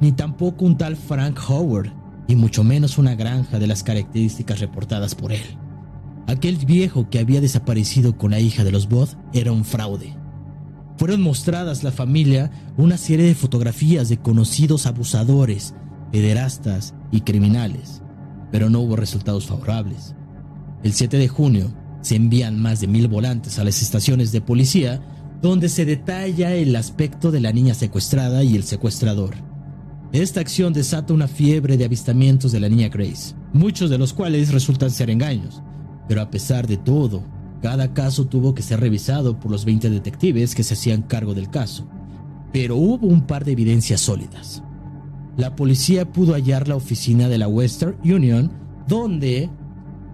[0.00, 1.92] ni tampoco un tal Frank Howard,
[2.28, 5.58] y mucho menos una granja de las características reportadas por él.
[6.26, 10.16] Aquel viejo que había desaparecido con la hija de los Booth era un fraude.
[10.96, 15.74] Fueron mostradas la familia una serie de fotografías de conocidos abusadores,
[16.12, 18.04] pederastas y criminales
[18.54, 20.14] pero no hubo resultados favorables.
[20.84, 25.02] El 7 de junio se envían más de mil volantes a las estaciones de policía
[25.42, 29.34] donde se detalla el aspecto de la niña secuestrada y el secuestrador.
[30.12, 34.52] Esta acción desata una fiebre de avistamientos de la niña Grace, muchos de los cuales
[34.52, 35.60] resultan ser engaños,
[36.08, 37.22] pero a pesar de todo,
[37.62, 41.48] cada caso tuvo que ser revisado por los 20 detectives que se hacían cargo del
[41.48, 41.88] caso,
[42.52, 44.62] pero hubo un par de evidencias sólidas.
[45.36, 48.52] La policía pudo hallar la oficina de la Western Union,
[48.86, 49.48] donde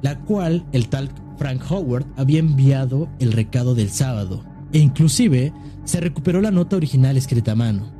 [0.00, 5.52] la cual el tal Frank Howard había enviado el recado del sábado, e inclusive
[5.84, 7.90] se recuperó la nota original escrita a mano.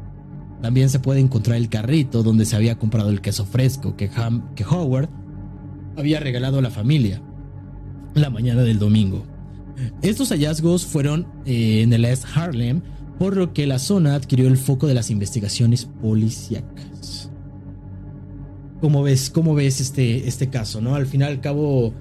[0.62, 4.11] También se puede encontrar el carrito donde se había comprado el queso fresco que,
[4.55, 5.09] que Howard
[5.96, 7.20] había regalado a la familia
[8.14, 9.25] la mañana del domingo.
[10.03, 12.83] Estos hallazgos fueron eh, en el East Harlem,
[13.18, 17.31] por lo que la zona adquirió el foco de las investigaciones policíacas.
[18.81, 20.81] ¿Cómo ves, cómo ves este, este caso?
[20.81, 20.94] ¿no?
[20.94, 21.92] Al final al cabo,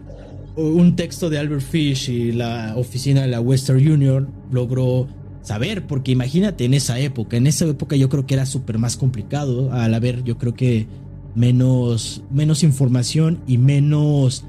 [0.55, 5.07] un texto de Albert Fish y la oficina de la Western Union logró
[5.41, 8.97] saber, porque imagínate en esa época, en esa época yo creo que era súper más
[8.97, 10.87] complicado, al haber yo creo que
[11.35, 14.45] menos, menos información y menos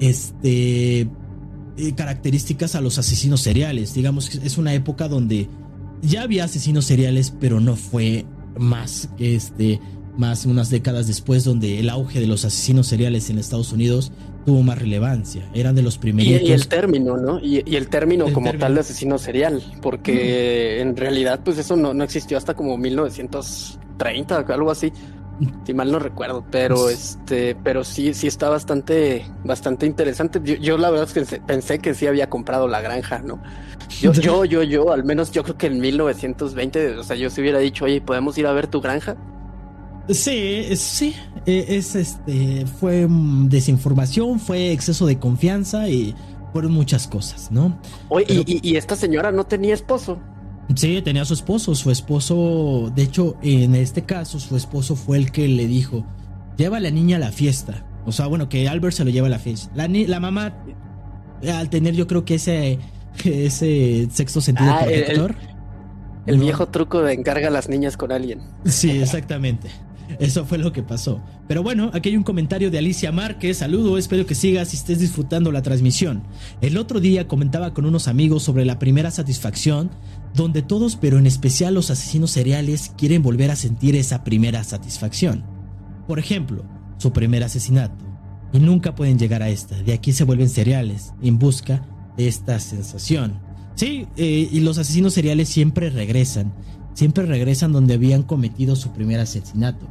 [0.00, 1.00] este,
[1.78, 3.94] eh, características a los asesinos seriales.
[3.94, 5.48] Digamos que es una época donde
[6.02, 8.24] ya había asesinos seriales, pero no fue
[8.58, 9.80] más este
[10.16, 14.12] más unas décadas después donde el auge de los asesinos seriales en Estados Unidos
[14.46, 15.46] tuvo más relevancia.
[15.52, 16.40] Eran de los primeros.
[16.40, 17.38] Y, el término, ¿no?
[17.38, 22.02] Y, el término como tal de asesino serial, porque en realidad pues eso no, no
[22.02, 24.90] existió hasta como 1930, algo así
[25.64, 30.40] si mal no recuerdo, pero este, pero sí, sí está bastante, bastante interesante.
[30.60, 33.42] Yo, la verdad es que pensé que sí había comprado la granja, ¿no?
[34.00, 37.40] Yo, yo, yo, yo, al menos yo creo que en 1920, o sea, yo se
[37.40, 39.16] hubiera dicho, oye, ¿podemos ir a ver tu granja?
[40.08, 46.14] Sí, sí, e, es este, fue desinformación, fue exceso de confianza y
[46.52, 47.78] fueron muchas cosas, ¿no?
[48.08, 50.18] Oye, y esta señora no tenía esposo.
[50.74, 51.74] Sí, tenía a su esposo.
[51.74, 56.04] Su esposo, de hecho, en este caso, su esposo fue el que le dijo:
[56.56, 57.84] Lleva a la niña a la fiesta.
[58.04, 59.70] O sea, bueno, que Albert se lo lleva a la fiesta.
[59.74, 60.54] La, la mamá,
[61.52, 62.78] al tener yo creo que ese,
[63.24, 65.36] ese sexto sentido ah, protector.
[66.26, 68.40] El, viejo truco de encarga a las niñas con alguien.
[68.64, 69.68] Sí, exactamente.
[70.18, 71.20] Eso fue lo que pasó.
[71.48, 73.58] Pero bueno, aquí hay un comentario de Alicia Márquez.
[73.58, 76.22] Saludo, espero que sigas y estés disfrutando la transmisión.
[76.60, 79.90] El otro día comentaba con unos amigos sobre la primera satisfacción,
[80.36, 85.44] donde todos, pero en especial los asesinos seriales, quieren volver a sentir esa primera satisfacción.
[86.06, 86.64] Por ejemplo,
[86.98, 88.04] su primer asesinato.
[88.52, 89.76] Y nunca pueden llegar a esta.
[89.82, 91.84] De aquí se vuelven seriales, en busca
[92.16, 93.40] de esta sensación.
[93.74, 96.52] Sí, eh, y los asesinos seriales siempre regresan.
[96.94, 99.86] Siempre regresan donde habían cometido su primer asesinato.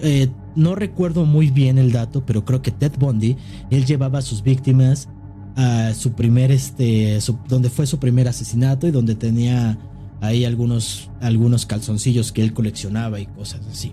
[0.00, 3.36] Eh, no recuerdo muy bien el dato, pero creo que Ted Bundy,
[3.70, 5.08] él llevaba a sus víctimas
[5.56, 9.78] a su primer, este, donde fue su primer asesinato y donde tenía
[10.20, 13.92] ahí algunos, algunos calzoncillos que él coleccionaba y cosas así.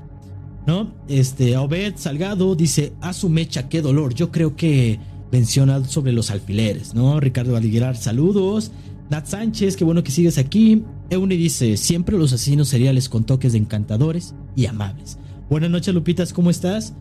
[0.65, 0.93] ¿No?
[1.08, 4.13] Este, Obed Salgado dice, a su mecha, qué dolor.
[4.13, 5.00] Yo creo que
[5.32, 7.19] menciona sobre los alfileres, ¿no?
[7.19, 8.71] Ricardo Valiguerar, saludos.
[9.10, 10.84] Nat Sánchez, qué bueno que sigues aquí.
[11.10, 15.17] Euni dice, siempre los asesinos seriales con toques de encantadores y amables.
[15.50, 16.93] Buenas noches, Lupitas, ¿cómo estás?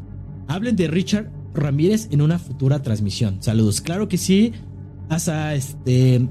[0.48, 3.38] Hablen de Richard Ramírez en una futura transmisión.
[3.40, 3.80] Saludos.
[3.80, 4.52] Claro que sí.
[5.08, 6.28] Hasta este.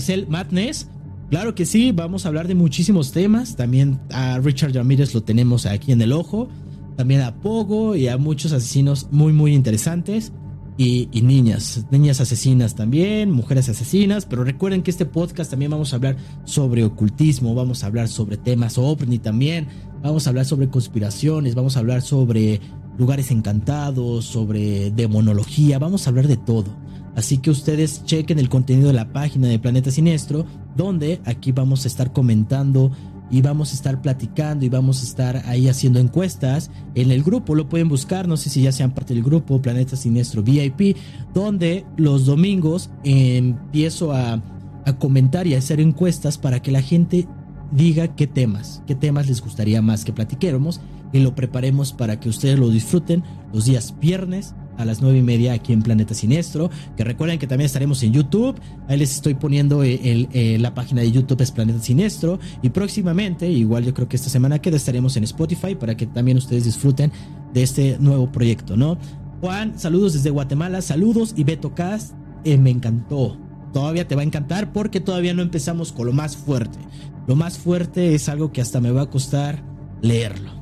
[0.00, 0.88] Cel Madness.
[1.30, 1.92] Claro que sí.
[1.92, 3.56] Vamos a hablar de muchísimos temas.
[3.56, 6.48] También a Richard Ramírez lo tenemos aquí en el ojo.
[6.96, 10.32] También a Pogo y a muchos asesinos muy, muy interesantes
[10.78, 15.96] y, niñas, niñas asesinas también, mujeres asesinas, pero recuerden que este podcast también vamos a
[15.96, 19.66] hablar sobre ocultismo, vamos a hablar sobre temas ovni también,
[20.02, 22.60] vamos a hablar sobre conspiraciones, vamos a hablar sobre
[22.98, 26.76] lugares encantados, sobre demonología, vamos a hablar de todo.
[27.14, 30.44] Así que ustedes chequen el contenido de la página de Planeta Siniestro,
[30.76, 32.92] donde aquí vamos a estar comentando
[33.30, 37.54] y vamos a estar platicando y vamos a estar ahí haciendo encuestas en el grupo.
[37.54, 40.96] Lo pueden buscar, no sé si ya sean parte del grupo Planeta Siniestro VIP,
[41.34, 44.42] donde los domingos empiezo a,
[44.84, 47.26] a comentar y a hacer encuestas para que la gente
[47.70, 50.80] diga qué temas, qué temas les gustaría más que platiquéramos
[51.12, 55.22] y lo preparemos para que ustedes lo disfruten los días viernes a las 9 y
[55.22, 56.70] media aquí en Planeta Siniestro.
[56.96, 58.58] Que recuerden que también estaremos en YouTube.
[58.86, 62.38] Ahí les estoy poniendo el, eh, la página de YouTube es Planeta Siniestro.
[62.62, 66.38] Y próximamente, igual yo creo que esta semana queda, estaremos en Spotify para que también
[66.38, 67.10] ustedes disfruten
[67.52, 68.98] de este nuevo proyecto, ¿no?
[69.40, 73.36] Juan, saludos desde Guatemala, saludos y Beto Cast, eh, me encantó.
[73.72, 76.78] Todavía te va a encantar porque todavía no empezamos con lo más fuerte.
[77.26, 79.62] Lo más fuerte es algo que hasta me va a costar
[80.00, 80.57] leerlo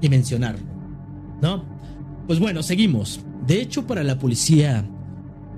[0.00, 0.66] y mencionarlo,
[1.42, 1.64] ¿no?
[2.26, 3.20] Pues bueno, seguimos.
[3.46, 4.84] De hecho, para la policía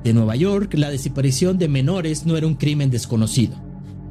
[0.04, 3.56] de Nueva York, la desaparición de menores no era un crimen desconocido.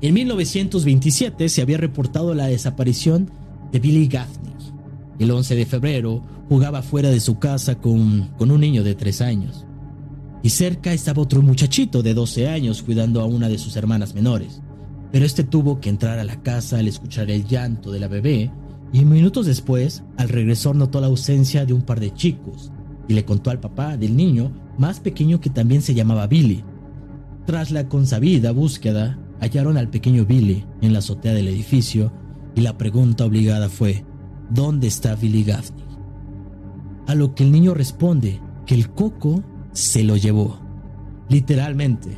[0.01, 3.29] En 1927 se había reportado la desaparición
[3.71, 4.49] de Billy Gaffney.
[5.19, 9.21] El 11 de febrero jugaba fuera de su casa con, con un niño de 3
[9.21, 9.65] años.
[10.41, 14.61] Y cerca estaba otro muchachito de 12 años cuidando a una de sus hermanas menores.
[15.11, 18.49] Pero este tuvo que entrar a la casa al escuchar el llanto de la bebé
[18.91, 22.71] y minutos después, al regresar notó la ausencia de un par de chicos,
[23.07, 26.63] y le contó al papá del niño más pequeño que también se llamaba Billy.
[27.45, 32.11] Tras la consabida búsqueda, hallaron al pequeño Billy en la azotea del edificio
[32.55, 34.05] y la pregunta obligada fue,
[34.49, 35.85] ¿dónde está Billy Gaffney?
[37.07, 40.59] A lo que el niño responde que el coco se lo llevó.
[41.29, 42.17] Literalmente.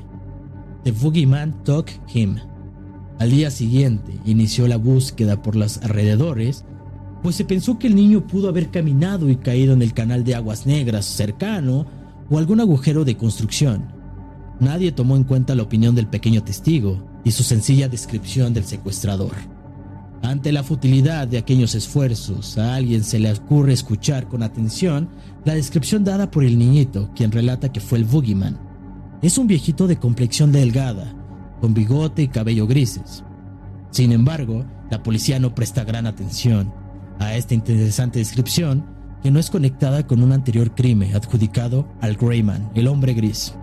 [0.84, 2.38] The Boogeyman took him.
[3.21, 6.65] Al día siguiente inició la búsqueda por los alrededores
[7.21, 10.34] pues se pensó que el niño pudo haber caminado y caído en el canal de
[10.34, 11.86] aguas negras cercano
[12.31, 13.93] o algún agujero de construcción.
[14.60, 19.36] Nadie tomó en cuenta la opinión del pequeño testigo y su sencilla descripción del secuestrador.
[20.23, 25.10] Ante la futilidad de aquellos esfuerzos, a alguien se le ocurre escuchar con atención
[25.45, 28.57] la descripción dada por el niñito, quien relata que fue el Boogeyman.
[29.21, 31.20] Es un viejito de complexión delgada,
[31.62, 33.24] con bigote y cabello grises.
[33.91, 36.74] Sin embargo, la policía no presta gran atención
[37.19, 38.86] a esta interesante descripción
[39.21, 43.56] que no es conectada con un anterior crimen adjudicado al Greyman, el hombre gris.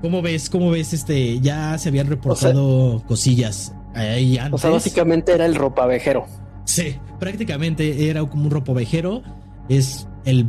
[0.00, 0.48] ¿Cómo ves?
[0.50, 1.40] ¿Cómo ves este?
[1.40, 4.54] Ya se habían reportado cosillas ahí antes.
[4.54, 6.26] O sea, básicamente era el ropavejero.
[6.64, 9.22] Sí, prácticamente era como un ropavejero.
[9.68, 10.46] Es el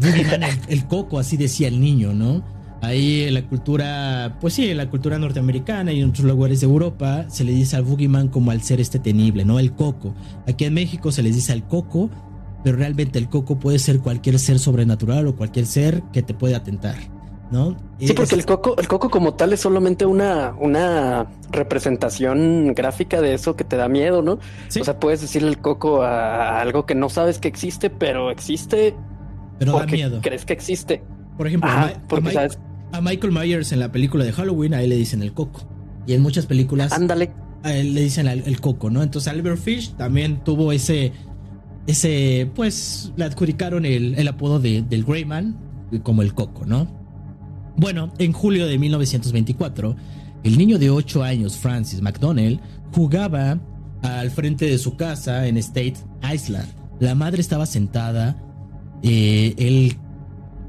[0.67, 2.43] el coco, así decía el niño, ¿no?
[2.85, 6.67] Ahí en la cultura, pues sí, en la cultura norteamericana y en otros lugares de
[6.67, 9.59] Europa se le dice al boogeyman como al ser este tenible, ¿no?
[9.59, 10.13] El coco.
[10.47, 12.09] Aquí en México se les dice al coco,
[12.63, 16.55] pero realmente el coco puede ser cualquier ser sobrenatural o cualquier ser que te puede
[16.55, 16.95] atentar,
[17.51, 17.77] ¿no?
[17.99, 23.33] Sí, porque el coco, el coco como tal es solamente una, una representación gráfica de
[23.33, 24.33] eso que te da miedo, ¿no?
[24.33, 28.95] O sea, puedes decirle el coco a algo que no sabes que existe, pero existe.
[29.59, 30.19] Pero da miedo.
[30.21, 31.03] Crees que existe.
[31.37, 31.69] Por ejemplo,
[32.07, 32.59] porque, sabes,
[32.95, 35.61] a Michael Myers en la película de Halloween, a él le dicen el coco.
[36.07, 36.91] Y en muchas películas.
[36.91, 37.31] Ándale.
[37.63, 39.01] A él le dicen el, coco, ¿no?
[39.01, 41.11] Entonces Albert Fish también tuvo ese.
[41.87, 42.49] Ese.
[42.53, 45.57] Pues le adjudicaron el, apodo de, del Greyman
[46.03, 46.87] como el coco, ¿no?
[47.77, 49.95] Bueno, en julio de 1924,
[50.43, 52.59] el niño de 8 años, Francis McDonnell,
[52.91, 53.59] jugaba
[54.01, 55.95] al frente de su casa en State
[56.33, 56.67] Island.
[56.99, 58.37] La madre estaba sentada,
[59.01, 59.97] eh, él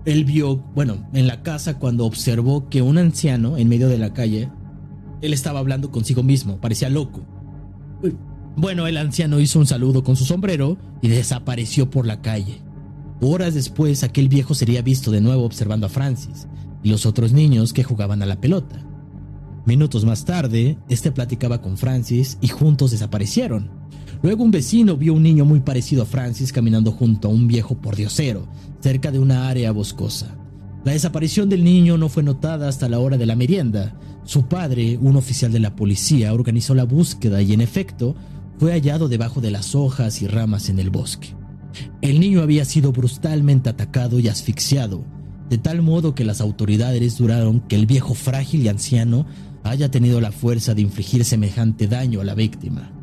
[0.06, 4.12] él vio, bueno, en la casa cuando observó que un anciano en medio de la
[4.12, 4.48] calle,
[5.20, 7.26] él estaba hablando consigo mismo, parecía loco.
[8.56, 12.62] Bueno, el anciano hizo un saludo con su sombrero y desapareció por la calle.
[13.20, 16.46] Horas después, aquel viejo sería visto de nuevo observando a Francis
[16.82, 18.86] y los otros niños que jugaban a la pelota.
[19.64, 23.70] Minutos más tarde, este platicaba con Francis y juntos desaparecieron.
[24.22, 27.76] Luego un vecino vio un niño muy parecido a Francis caminando junto a un viejo
[27.76, 28.48] pordiosero,
[28.80, 30.36] cerca de una área boscosa.
[30.84, 33.98] La desaparición del niño no fue notada hasta la hora de la merienda.
[34.24, 38.14] Su padre, un oficial de la policía, organizó la búsqueda y en efecto
[38.58, 41.34] fue hallado debajo de las hojas y ramas en el bosque.
[42.00, 45.04] El niño había sido brutalmente atacado y asfixiado,
[45.50, 49.26] de tal modo que las autoridades duraron que el viejo frágil y anciano
[49.62, 52.95] haya tenido la fuerza de infligir semejante daño a la víctima.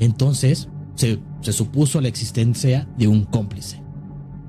[0.00, 3.80] Entonces, se, se supuso la existencia de un cómplice.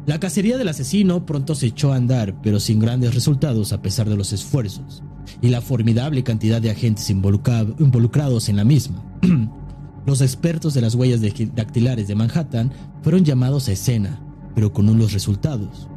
[0.07, 4.09] La cacería del asesino pronto se echó a andar, pero sin grandes resultados a pesar
[4.09, 5.03] de los esfuerzos
[5.41, 9.03] y la formidable cantidad de agentes involucrados en la misma.
[10.05, 11.21] Los expertos de las huellas
[11.53, 12.71] dactilares de Manhattan
[13.03, 14.19] fueron llamados a escena,
[14.55, 15.87] pero con unos resultados.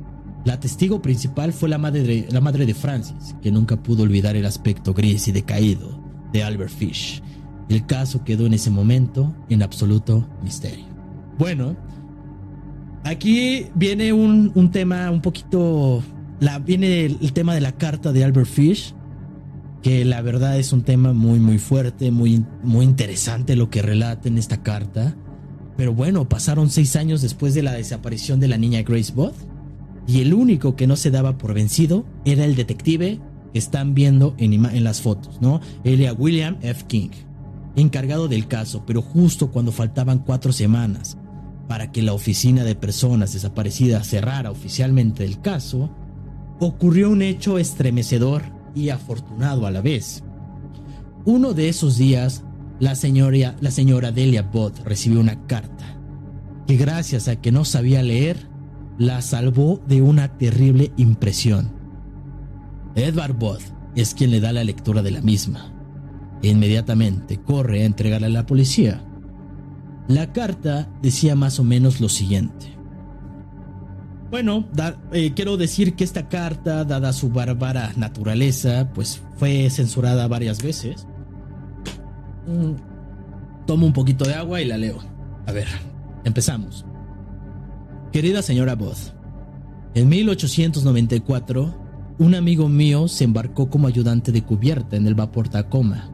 [0.44, 4.44] La testigo principal fue la madre, la madre de Francis, que nunca pudo olvidar el
[4.44, 5.98] aspecto gris y decaído
[6.34, 7.22] de Albert Fish.
[7.68, 10.84] El caso quedó en ese momento en absoluto misterio.
[11.38, 11.76] Bueno,
[13.04, 16.02] aquí viene un, un tema un poquito...
[16.40, 18.94] La, viene el tema de la carta de Albert Fish,
[19.82, 24.28] que la verdad es un tema muy muy fuerte, muy, muy interesante lo que relata
[24.28, 25.16] en esta carta.
[25.76, 29.34] Pero bueno, pasaron seis años después de la desaparición de la niña Grace Bott
[30.06, 33.20] y el único que no se daba por vencido era el detective
[33.52, 35.60] que están viendo en, en las fotos, ¿no?
[35.84, 36.84] Elia William F.
[36.86, 37.10] King,
[37.76, 41.16] encargado del caso, pero justo cuando faltaban cuatro semanas
[41.68, 45.90] para que la oficina de personas desaparecidas cerrara oficialmente el caso,
[46.60, 48.42] ocurrió un hecho estremecedor
[48.74, 50.22] y afortunado a la vez.
[51.24, 52.44] Uno de esos días,
[52.80, 55.98] la señora, la señora Delia Bott recibió una carta
[56.66, 58.48] que gracias a que no sabía leer,
[58.98, 61.72] la salvó de una terrible impresión.
[62.94, 63.62] Edward Bott
[63.96, 65.73] es quien le da la lectura de la misma.
[66.44, 69.02] E inmediatamente corre a entregarla a la policía.
[70.08, 72.66] La carta decía más o menos lo siguiente.
[74.30, 74.68] Bueno,
[75.12, 81.06] eh, quiero decir que esta carta, dada su bárbara naturaleza, pues fue censurada varias veces.
[82.46, 82.74] Mm,
[83.66, 84.98] tomo un poquito de agua y la leo.
[85.46, 85.68] A ver,
[86.24, 86.84] empezamos.
[88.12, 89.14] Querida señora Booth,
[89.94, 91.74] en 1894,
[92.18, 96.13] un amigo mío se embarcó como ayudante de cubierta en el vapor Tacoma,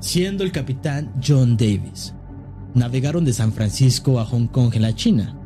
[0.00, 2.14] siendo el capitán John Davis.
[2.74, 5.38] Navegaron de San Francisco a Hong Kong en la China.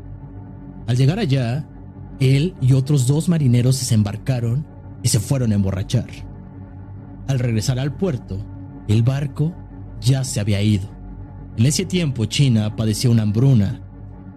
[0.87, 1.69] Al llegar allá,
[2.19, 4.67] él y otros dos marineros se embarcaron
[5.03, 6.09] y se fueron a emborrachar.
[7.29, 8.45] Al regresar al puerto,
[8.89, 9.55] el barco
[10.01, 10.89] ya se había ido.
[11.57, 13.83] En ese tiempo China padecía una hambruna.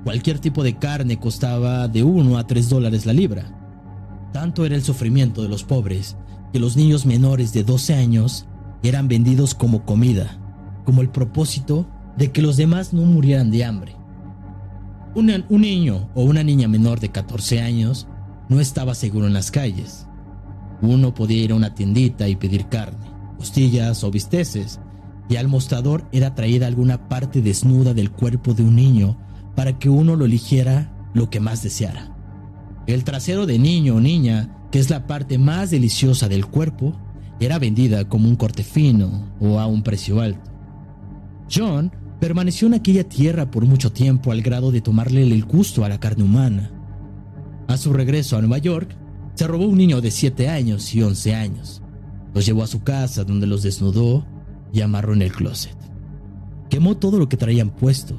[0.04, 4.30] Cualquier tipo de carne costaba de 1 a 3 dólares la libra.
[4.32, 6.18] Tanto era el sufrimiento de los pobres
[6.52, 8.48] que los niños menores de 12 años
[8.84, 10.38] eran vendidos como comida,
[10.86, 13.96] como el propósito de que los demás no murieran de hambre
[15.16, 18.08] un niño o una niña menor de 14 años
[18.50, 20.08] no estaba seguro en las calles.
[20.82, 23.08] Uno podía ir a una tiendita y pedir carne,
[23.38, 24.80] costillas o bisteces,
[25.30, 29.18] y al mostrador era traída alguna parte desnuda del cuerpo de un niño
[29.56, 32.16] para que uno lo eligiera lo que más deseara.
[32.88, 37.00] El trasero de niño o niña, que es la parte más deliciosa del cuerpo,
[37.40, 40.52] era vendida como un corte fino o a un precio alto.
[41.54, 41.92] John
[42.24, 46.00] Permaneció en aquella tierra por mucho tiempo al grado de tomarle el gusto a la
[46.00, 46.72] carne humana.
[47.68, 48.96] A su regreso a Nueva York,
[49.34, 51.82] se robó un niño de 7 años y 11 años.
[52.34, 54.26] Los llevó a su casa donde los desnudó
[54.72, 55.76] y amarró en el closet.
[56.70, 58.16] Quemó todo lo que traían puesto.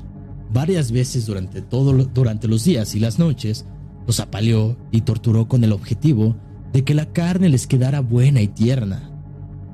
[0.53, 3.65] Varias veces durante, todo, durante los días y las noches,
[4.07, 6.37] los apaleó y torturó con el objetivo
[6.75, 9.09] de que la carne les quedara buena y tierna.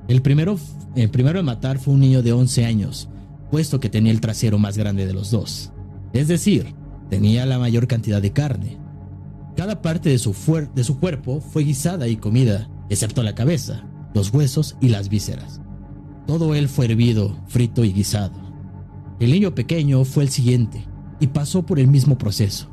[0.07, 0.59] El primero,
[0.95, 3.09] el primero en matar fue un niño de 11 años,
[3.51, 5.73] puesto que tenía el trasero más grande de los dos.
[6.13, 6.75] Es decir,
[7.09, 8.77] tenía la mayor cantidad de carne.
[9.57, 10.35] Cada parte de su,
[10.75, 13.83] de su cuerpo fue guisada y comida, excepto la cabeza,
[14.13, 15.63] los huesos y las vísceras.
[16.27, 18.35] Todo él fue hervido, frito y guisado.
[19.21, 20.87] El niño pequeño fue el siguiente
[21.19, 22.69] y pasó por el mismo proceso.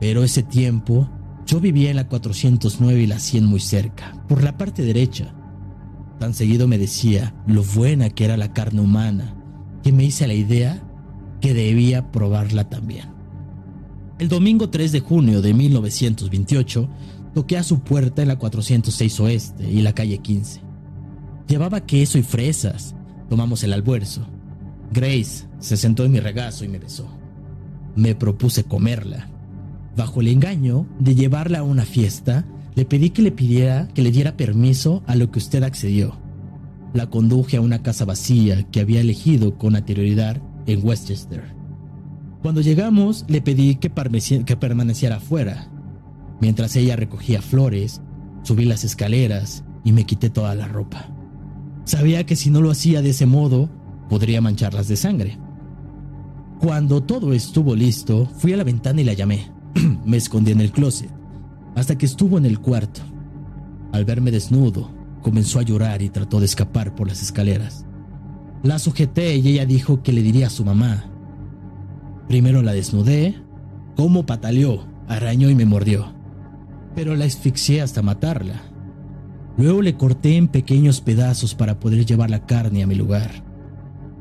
[0.00, 1.08] Pero ese tiempo
[1.46, 5.34] yo vivía en la 409 y la 100 muy cerca, por la parte derecha.
[6.18, 9.34] Tan seguido me decía lo buena que era la carne humana
[9.84, 10.82] que me hice la idea
[11.42, 13.12] que debía probarla también.
[14.18, 16.88] El domingo 3 de junio de 1928
[17.34, 20.62] toqué a su puerta en la 406 Oeste y la calle 15.
[21.46, 22.94] Llevaba queso y fresas.
[23.28, 24.26] Tomamos el almuerzo.
[24.90, 27.06] Grace se sentó en mi regazo y me besó.
[27.94, 29.28] Me propuse comerla.
[29.96, 34.10] Bajo el engaño de llevarla a una fiesta, le pedí que le pidiera que le
[34.10, 36.24] diera permiso a lo que usted accedió
[36.94, 41.42] la conduje a una casa vacía que había elegido con anterioridad en Westchester.
[42.40, 43.90] Cuando llegamos, le pedí que,
[44.46, 45.70] que permaneciera afuera.
[46.40, 48.00] Mientras ella recogía flores,
[48.42, 51.08] subí las escaleras y me quité toda la ropa.
[51.84, 53.68] Sabía que si no lo hacía de ese modo,
[54.08, 55.38] podría mancharlas de sangre.
[56.60, 59.53] Cuando todo estuvo listo, fui a la ventana y la llamé.
[60.04, 61.10] me escondí en el closet,
[61.74, 63.00] hasta que estuvo en el cuarto.
[63.92, 64.90] Al verme desnudo,
[65.22, 67.86] comenzó a llorar y trató de escapar por las escaleras.
[68.62, 71.04] La sujeté y ella dijo que le diría a su mamá.
[72.28, 73.34] Primero la desnudé,
[73.96, 76.14] como pataleó, arañó y me mordió,
[76.94, 78.62] pero la asfixié hasta matarla.
[79.56, 83.30] Luego le corté en pequeños pedazos para poder llevar la carne a mi lugar.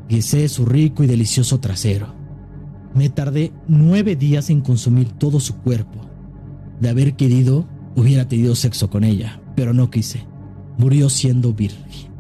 [0.08, 2.23] Guisé su rico y delicioso trasero.
[2.96, 6.00] Me tardé nueve días en consumir todo su cuerpo.
[6.80, 10.26] De haber querido, hubiera tenido sexo con ella, pero no quise.
[10.78, 12.12] Murió siendo virgen.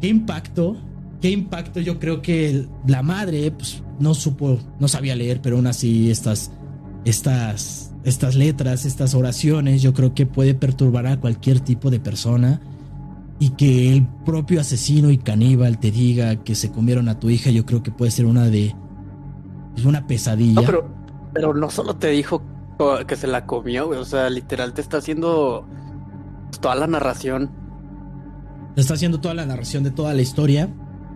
[0.00, 0.76] ¿Qué impacto?
[1.20, 1.80] ¿Qué impacto?
[1.80, 6.50] Yo creo que la madre pues, no supo, no sabía leer, pero aún así estas,
[7.04, 12.60] estas, estas letras, estas oraciones, yo creo que puede perturbar a cualquier tipo de persona
[13.38, 17.50] y que el propio asesino y caníbal te diga que se comieron a tu hija,
[17.50, 18.74] yo creo que puede ser una de
[19.76, 20.60] es una pesadilla.
[20.60, 20.88] No, pero,
[21.32, 22.42] pero no solo te dijo
[23.06, 23.98] que se la comió, güey.
[23.98, 25.66] O sea, literal te está haciendo
[26.60, 27.50] toda la narración.
[28.74, 30.68] Te está haciendo toda la narración de toda la historia.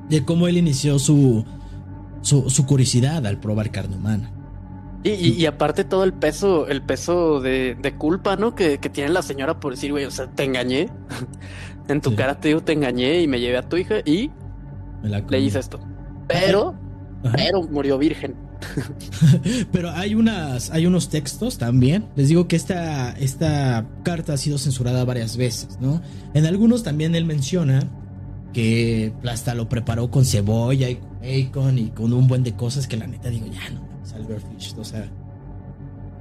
[0.08, 1.44] De cómo él inició su,
[2.22, 4.32] su, curiosidad al probar carne humana.
[5.02, 8.54] Y, aparte todo el peso, el peso de, culpa, ¿no?
[8.54, 10.88] Que, tiene la señora por decir, güey, o sea, te engañé.
[11.88, 14.30] en tu cara te digo, te engañé y me llevé a tu hija y
[15.02, 15.80] le hice esto.
[16.26, 16.74] Pero,
[17.36, 18.45] pero murió virgen.
[19.72, 22.06] Pero hay unas, hay unos textos también.
[22.16, 26.02] Les digo que esta, esta carta ha sido censurada varias veces, ¿no?
[26.34, 27.88] En algunos también él menciona
[28.52, 32.86] que hasta lo preparó con cebolla y con bacon y con un buen de cosas
[32.86, 35.06] que la neta digo, ya no, Albert Fish, o sea,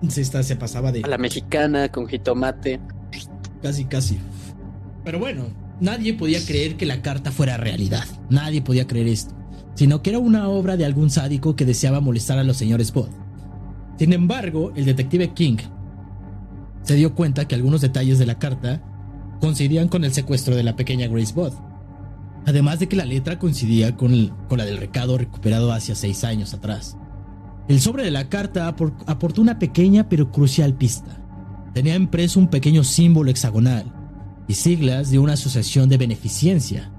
[0.09, 1.01] se, se pasaba de...
[1.03, 2.79] A la mexicana con jitomate.
[3.61, 4.19] Casi, casi.
[5.05, 5.45] Pero bueno,
[5.79, 8.03] nadie podía creer que la carta fuera realidad.
[8.29, 9.33] Nadie podía creer esto
[9.75, 13.09] sino que era una obra de algún sádico que deseaba molestar a los señores Bud.
[13.99, 15.57] Sin embargo, el detective King
[16.83, 18.81] se dio cuenta que algunos detalles de la carta
[19.41, 21.53] coincidían con el secuestro de la pequeña Grace Bud,
[22.45, 26.53] además de que la letra coincidía con, con la del recado recuperado hacia seis años
[26.53, 26.97] atrás.
[27.67, 31.21] El sobre de la carta aportó una pequeña pero crucial pista.
[31.73, 33.91] Tenía impreso un pequeño símbolo hexagonal
[34.47, 36.91] y siglas de una asociación de beneficencia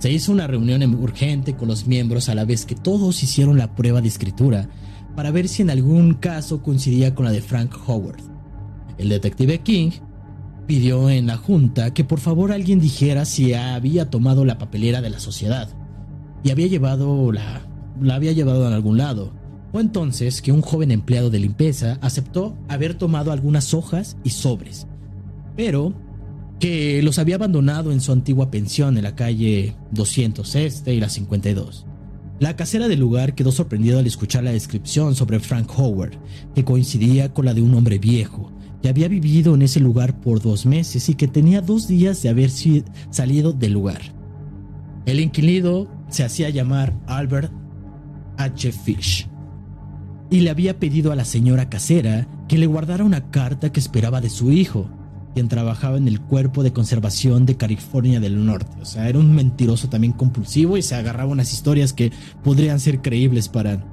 [0.00, 3.74] se hizo una reunión urgente con los miembros a la vez que todos hicieron la
[3.74, 4.68] prueba de escritura
[5.14, 8.22] para ver si en algún caso coincidía con la de Frank Howard.
[8.96, 9.90] El detective King
[10.66, 15.10] pidió en la junta que por favor alguien dijera si había tomado la papelera de
[15.10, 15.68] la sociedad
[16.42, 17.60] y había llevado la,
[18.00, 19.34] la había llevado a algún lado.
[19.72, 24.86] O entonces que un joven empleado de limpieza aceptó haber tomado algunas hojas y sobres,
[25.56, 25.92] pero
[26.60, 31.08] que los había abandonado en su antigua pensión en la calle 200 Este y la
[31.08, 31.86] 52.
[32.38, 36.18] La casera del lugar quedó sorprendida al escuchar la descripción sobre Frank Howard,
[36.54, 38.52] que coincidía con la de un hombre viejo,
[38.82, 42.28] que había vivido en ese lugar por dos meses y que tenía dos días de
[42.28, 44.00] haber salido del lugar.
[45.06, 47.52] El inquilino se hacía llamar Albert
[48.36, 48.72] H.
[48.72, 49.28] Fish
[50.30, 54.20] y le había pedido a la señora casera que le guardara una carta que esperaba
[54.20, 54.88] de su hijo,
[55.34, 58.76] quien trabajaba en el Cuerpo de Conservación de California del Norte.
[58.80, 62.12] O sea, era un mentiroso también compulsivo y se agarraba unas historias que
[62.42, 63.84] podrían ser creíbles para,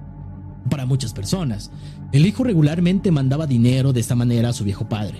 [0.69, 1.71] para muchas personas.
[2.11, 5.19] El hijo regularmente mandaba dinero de esta manera a su viejo padre.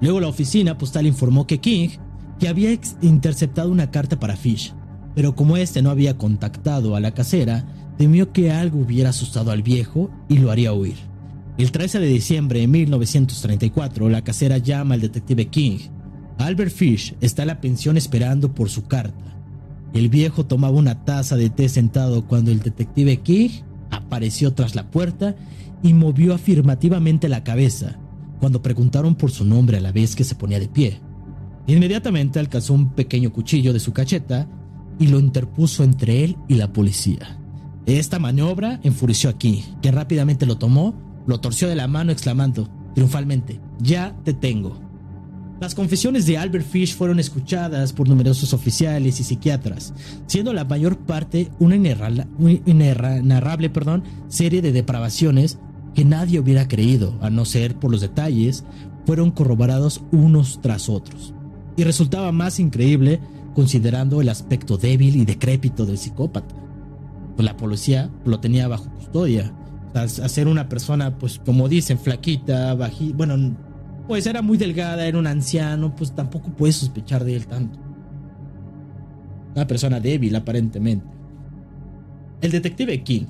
[0.00, 1.88] Luego la oficina postal informó que King
[2.38, 4.74] que había interceptado una carta para Fish,
[5.14, 7.64] pero como este no había contactado a la casera,
[7.96, 10.96] temió que algo hubiera asustado al viejo y lo haría huir.
[11.58, 15.78] El 13 de diciembre de 1934, la casera llama al detective King.
[16.36, 19.38] Albert Fish está en la pensión esperando por su carta.
[19.94, 23.48] El viejo tomaba una taza de té sentado cuando el detective King
[23.90, 25.34] apareció tras la puerta
[25.82, 27.98] y movió afirmativamente la cabeza
[28.38, 31.00] cuando preguntaron por su nombre a la vez que se ponía de pie.
[31.66, 34.46] Inmediatamente alcanzó un pequeño cuchillo de su cacheta
[34.98, 37.38] y lo interpuso entre él y la policía.
[37.86, 42.68] Esta maniobra enfureció a King, que rápidamente lo tomó lo torció de la mano exclamando,
[42.94, 44.80] triunfalmente, ya te tengo.
[45.60, 49.94] Las confesiones de Albert Fish fueron escuchadas por numerosos oficiales y psiquiatras,
[50.26, 55.58] siendo la mayor parte una inarrable perdón, serie de depravaciones
[55.94, 58.64] que nadie hubiera creído, a no ser por los detalles,
[59.06, 61.32] fueron corroborados unos tras otros.
[61.76, 63.20] Y resultaba más increíble
[63.54, 66.54] considerando el aspecto débil y decrépito del psicópata.
[67.38, 69.54] La policía lo tenía bajo custodia
[69.96, 73.56] a, una persona, pues como dicen, flaquita, bajita, bueno,
[74.06, 77.78] pues era muy delgada, era un anciano, pues tampoco puedes sospechar de él tanto.
[79.54, 81.06] Una persona débil, aparentemente.
[82.40, 83.26] El detective King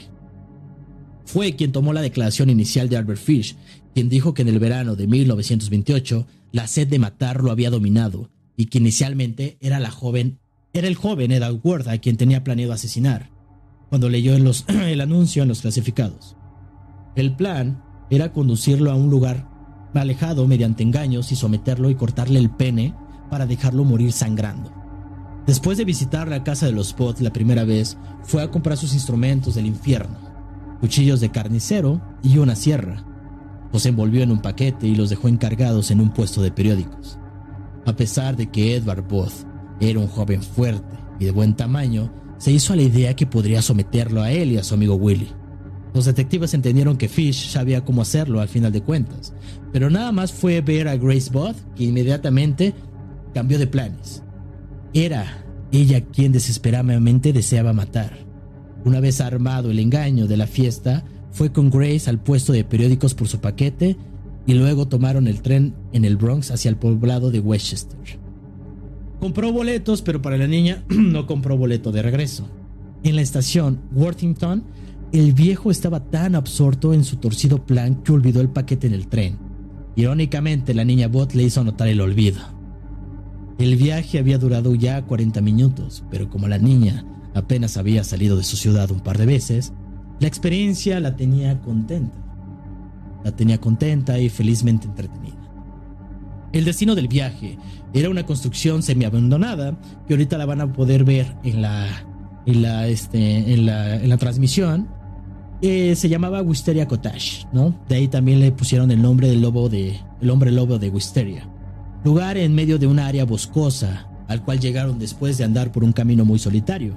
[1.25, 3.57] fue quien tomó la declaración inicial de Albert Fish,
[3.95, 8.31] quien dijo que en el verano de 1928 la sed de matar lo había dominado
[8.57, 10.39] y que inicialmente era la joven,
[10.73, 13.31] era el joven Edward a quien tenía planeado asesinar,
[13.89, 14.35] cuando leyó
[14.69, 16.37] el anuncio en los clasificados.
[17.17, 19.49] El plan era conducirlo a un lugar
[19.95, 22.95] alejado mediante engaños y someterlo y cortarle el pene
[23.31, 24.71] para dejarlo morir sangrando.
[25.47, 28.93] Después de visitar la casa de los Pot la primera vez, fue a comprar sus
[28.93, 30.19] instrumentos del infierno,
[30.81, 33.05] cuchillos de carnicero y una sierra.
[33.73, 37.19] Los envolvió en un paquete y los dejó encargados en un puesto de periódicos.
[37.87, 39.47] A pesar de que Edward Booth
[39.81, 44.21] era un joven fuerte y de buen tamaño, se hizo la idea que podría someterlo
[44.21, 45.33] a él y a su amigo Willy.
[45.97, 49.33] Los detectives entendieron que Fish sabía cómo hacerlo al final de cuentas,
[49.73, 52.75] pero nada más fue ver a Grace Booth que inmediatamente
[53.33, 54.23] cambió de planes.
[54.93, 55.43] Era
[55.73, 58.13] ella quien desesperadamente deseaba matar.
[58.85, 63.15] Una vez armado el engaño de la fiesta, fue con Grace al puesto de periódicos
[63.15, 63.97] por su paquete
[64.47, 67.99] y luego tomaron el tren en el Bronx hacia el poblado de Westchester.
[69.19, 72.47] Compró boletos, pero para la niña no compró boleto de regreso.
[73.03, 74.63] En la estación Worthington,
[75.19, 79.09] el viejo estaba tan absorto en su torcido plan que olvidó el paquete en el
[79.09, 79.39] tren.
[79.95, 82.41] Irónicamente, la niña Bot le hizo notar el olvido.
[83.59, 87.05] El viaje había durado ya 40 minutos, pero como la niña
[87.35, 89.73] apenas había salido de su ciudad un par de veces,
[90.21, 92.17] la experiencia la tenía contenta.
[93.25, 95.37] La tenía contenta y felizmente entretenida.
[96.53, 97.59] El destino del viaje
[97.93, 101.87] era una construcción semi-abandonada que ahorita la van a poder ver en la,
[102.47, 104.89] en la, este, en la, en la transmisión.
[105.63, 107.75] Eh, se llamaba Wisteria Cottage, ¿no?
[107.89, 111.49] De ahí también le pusieron el nombre del lobo de, el hombre lobo de Wisteria
[112.07, 115.93] lugar en medio de una área boscosa, al cual llegaron después de andar por un
[115.93, 116.97] camino muy solitario.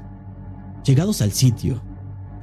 [0.85, 1.81] Llegados al sitio,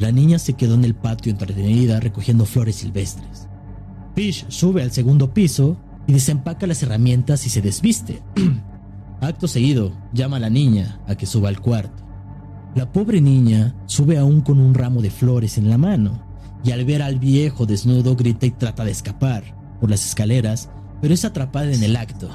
[0.00, 3.46] la niña se quedó en el patio entretenida recogiendo flores silvestres.
[4.16, 5.76] Fish sube al segundo piso
[6.08, 8.20] y desempaca las herramientas y se desviste.
[9.20, 12.02] Acto seguido, llama a la niña a que suba al cuarto.
[12.76, 16.22] La pobre niña sube aún con un ramo de flores en la mano
[16.62, 19.44] y al ver al viejo desnudo grita y trata de escapar
[19.80, 20.68] por las escaleras,
[21.00, 22.28] pero es atrapada en el acto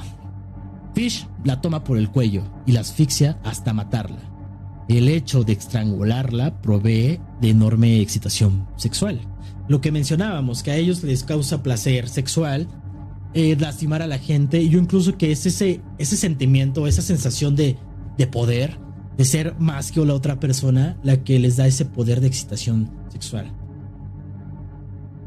[0.95, 4.17] Fish la toma por el cuello y la asfixia hasta matarla.
[4.89, 9.21] El hecho de estrangularla provee de enorme excitación sexual.
[9.67, 12.67] Lo que mencionábamos, que a ellos les causa placer sexual
[13.35, 17.77] eh, lastimar a la y yo incluso que es ese, ese sentimiento, esa sensación de,
[18.17, 18.79] de poder,
[19.17, 22.89] de ser más que la otra persona, la que les da ese poder de excitación
[23.09, 23.51] sexual.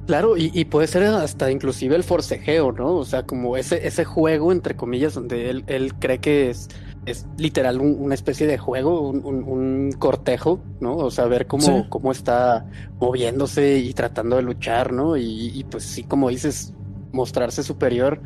[0.06, 2.96] Claro, y, puede ser hasta inclusive el forcejeo, ¿no?
[2.96, 6.68] O sea, como ese, ese juego, entre comillas, donde él, él cree que es,
[7.06, 10.96] es literal una especie de juego, un, cortejo, ¿no?
[10.96, 12.66] O sea, ver cómo, cómo está
[13.00, 15.16] moviéndose y tratando de luchar, ¿no?
[15.16, 16.74] Y, pues sí, como dices,
[17.12, 18.20] mostrarse superior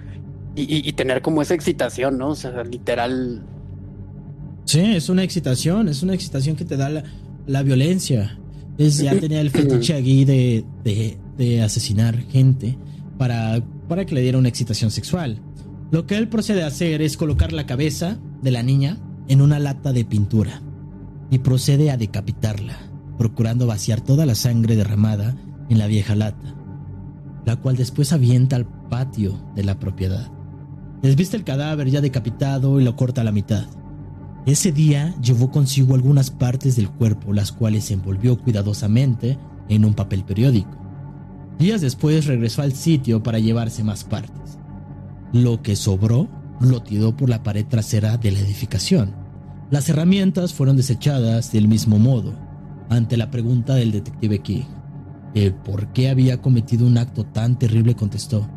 [0.54, 2.30] y, tener como esa excitación, ¿no?
[2.30, 3.44] O sea, literal.
[4.68, 7.04] Sí, es una excitación, es una excitación que te da la,
[7.46, 8.38] la violencia.
[8.76, 12.76] Es, ya tenía el fetiche aquí de, de de asesinar gente
[13.16, 15.40] para, para que le diera una excitación sexual.
[15.90, 18.98] Lo que él procede a hacer es colocar la cabeza de la niña
[19.28, 20.60] en una lata de pintura
[21.30, 22.76] y procede a decapitarla,
[23.16, 25.36] procurando vaciar toda la sangre derramada
[25.70, 26.54] en la vieja lata,
[27.46, 30.30] la cual después avienta al patio de la propiedad.
[31.02, 33.66] Desviste el cadáver ya decapitado y lo corta a la mitad.
[34.49, 39.36] Ese día llevó consigo algunas partes del cuerpo, las cuales envolvió cuidadosamente
[39.68, 40.70] en un papel periódico.
[41.59, 44.57] Días después regresó al sitio para llevarse más partes.
[45.34, 46.28] Lo que sobró
[46.62, 49.14] lo tiró por la pared trasera de la edificación.
[49.70, 52.32] Las herramientas fueron desechadas del mismo modo,
[52.88, 54.64] ante la pregunta del detective King.
[55.34, 58.49] El por qué había cometido un acto tan terrible contestó,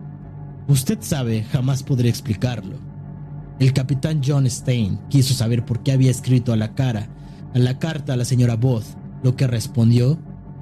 [0.69, 2.90] Usted sabe, jamás podré explicarlo.
[3.61, 7.09] El capitán John Stein quiso saber por qué había escrito a la cara,
[7.53, 8.85] a la carta a la señora Booth,
[9.21, 10.17] lo que respondió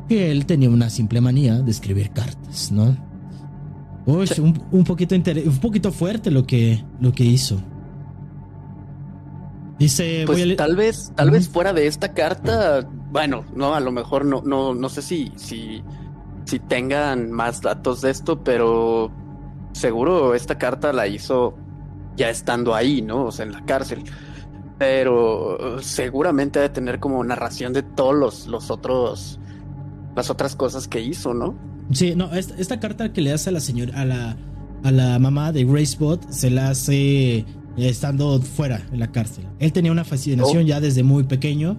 [0.10, 2.98] que él tenía una simple manía de escribir cartas, ¿no?
[4.06, 7.62] Uy, un, poquito un poquito fuerte lo que, lo que hizo.
[9.80, 14.26] Dice, pues tal vez, tal vez fuera de esta carta, bueno, no, a lo mejor
[14.26, 15.82] no, no, no sé si, si,
[16.44, 19.10] si tengan más datos de esto, pero
[19.72, 21.56] seguro esta carta la hizo
[22.20, 23.26] ya estando ahí, ¿no?
[23.26, 24.04] O sea, en la cárcel.
[24.78, 29.40] Pero seguramente debe tener como narración de todos los, los otros
[30.16, 31.56] las otras cosas que hizo, ¿no?
[31.92, 34.38] Sí, no, esta, carta que le hace a la señora, a la,
[34.84, 37.46] a la mamá de Grace Bot, se la hace eh,
[37.78, 39.46] estando fuera en la cárcel.
[39.60, 40.68] Él tenía una fascinación oh.
[40.68, 41.78] ya desde muy pequeño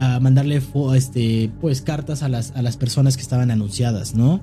[0.00, 0.60] a mandarle
[0.94, 4.42] este, pues, cartas a las, a las personas que estaban anunciadas, ¿no?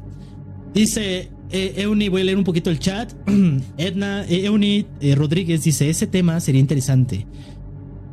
[0.74, 3.14] Dice, eh, Euni, voy a leer un poquito el chat.
[3.78, 7.26] Edna, eh, Euni eh, Rodríguez dice, ese tema sería interesante.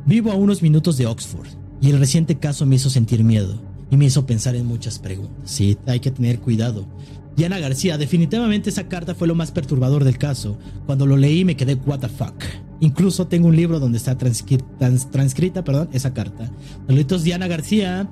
[0.05, 1.47] Vivo a unos minutos de Oxford
[1.81, 3.61] y el reciente caso me hizo sentir miedo
[3.91, 5.51] y me hizo pensar en muchas preguntas.
[5.51, 6.87] Sí, hay que tener cuidado.
[7.35, 10.57] Diana García, definitivamente esa carta fue lo más perturbador del caso.
[10.87, 12.43] Cuando lo leí me quedé what the fuck.
[12.79, 16.51] Incluso tengo un libro donde está transcrita, perdón, esa carta.
[16.87, 18.09] Saluditos Diana García.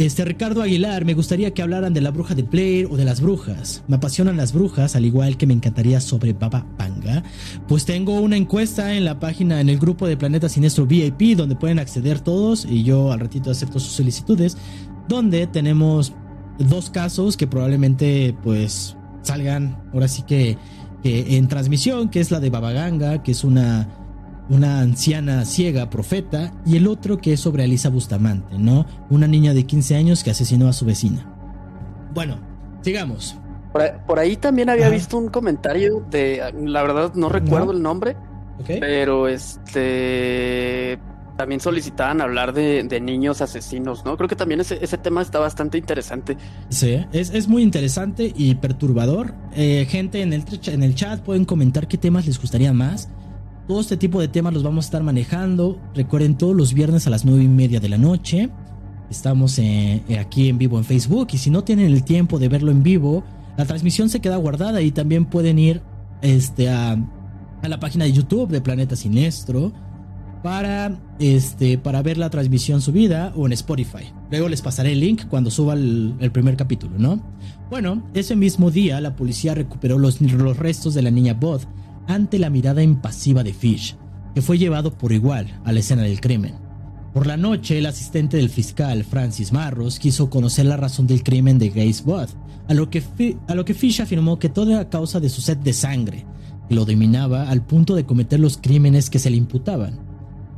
[0.00, 3.20] Este Ricardo Aguilar, me gustaría que hablaran de la bruja de Blair o de las
[3.20, 3.84] brujas.
[3.86, 7.22] Me apasionan las brujas, al igual que me encantaría sobre Baba Panga.
[7.68, 11.54] Pues tengo una encuesta en la página, en el grupo de Planeta Sinestro VIP, donde
[11.54, 14.56] pueden acceder todos y yo al ratito acepto sus solicitudes,
[15.06, 16.14] donde tenemos
[16.58, 20.56] dos casos que probablemente pues salgan ahora sí que,
[21.02, 23.99] que en transmisión, que es la de Baba Ganga, que es una
[24.50, 28.84] una anciana ciega profeta, y el otro que es sobre Alisa Bustamante, ¿no?
[29.08, 31.24] Una niña de 15 años que asesinó a su vecina.
[32.12, 32.38] Bueno,
[32.82, 33.36] sigamos.
[34.06, 38.16] Por ahí, también había visto un comentario de, la verdad no recuerdo el nombre,
[38.66, 40.98] pero este
[41.36, 44.16] también solicitaban hablar de, niños asesinos, ¿no?
[44.18, 46.36] Creo que también ese, tema está bastante interesante.
[46.68, 49.32] Sí, es, muy interesante y perturbador.
[49.54, 53.08] Eh, gente en el, en el chat pueden comentar qué temas les gustaría más.
[53.70, 55.78] Todo este tipo de temas los vamos a estar manejando.
[55.94, 58.50] Recuerden todos los viernes a las 9 y media de la noche.
[59.08, 61.28] Estamos eh, aquí en vivo en Facebook.
[61.34, 63.22] Y si no tienen el tiempo de verlo en vivo,
[63.56, 65.82] la transmisión se queda guardada y también pueden ir
[66.20, 66.98] este, a,
[67.62, 69.72] la página de YouTube de Planeta Sinestro
[70.42, 74.12] para, este, para ver la transmisión subida o en Spotify.
[74.32, 77.22] Luego les pasaré el link cuando suba el, primer capítulo, ¿no?
[77.70, 81.60] Bueno, ese mismo día la policía recuperó los, los restos de la niña Bod
[82.06, 83.96] ante la mirada impasiva de Fish,
[84.34, 86.54] que fue llevado por igual a la escena del crimen.
[87.12, 91.58] Por la noche, el asistente del fiscal, Francis Marros, quiso conocer la razón del crimen
[91.58, 92.04] de Grace
[92.68, 93.02] a lo, que
[93.48, 96.24] a lo que Fish afirmó que todo era causa de su sed de sangre,
[96.68, 99.98] que lo dominaba al punto de cometer los crímenes que se le imputaban.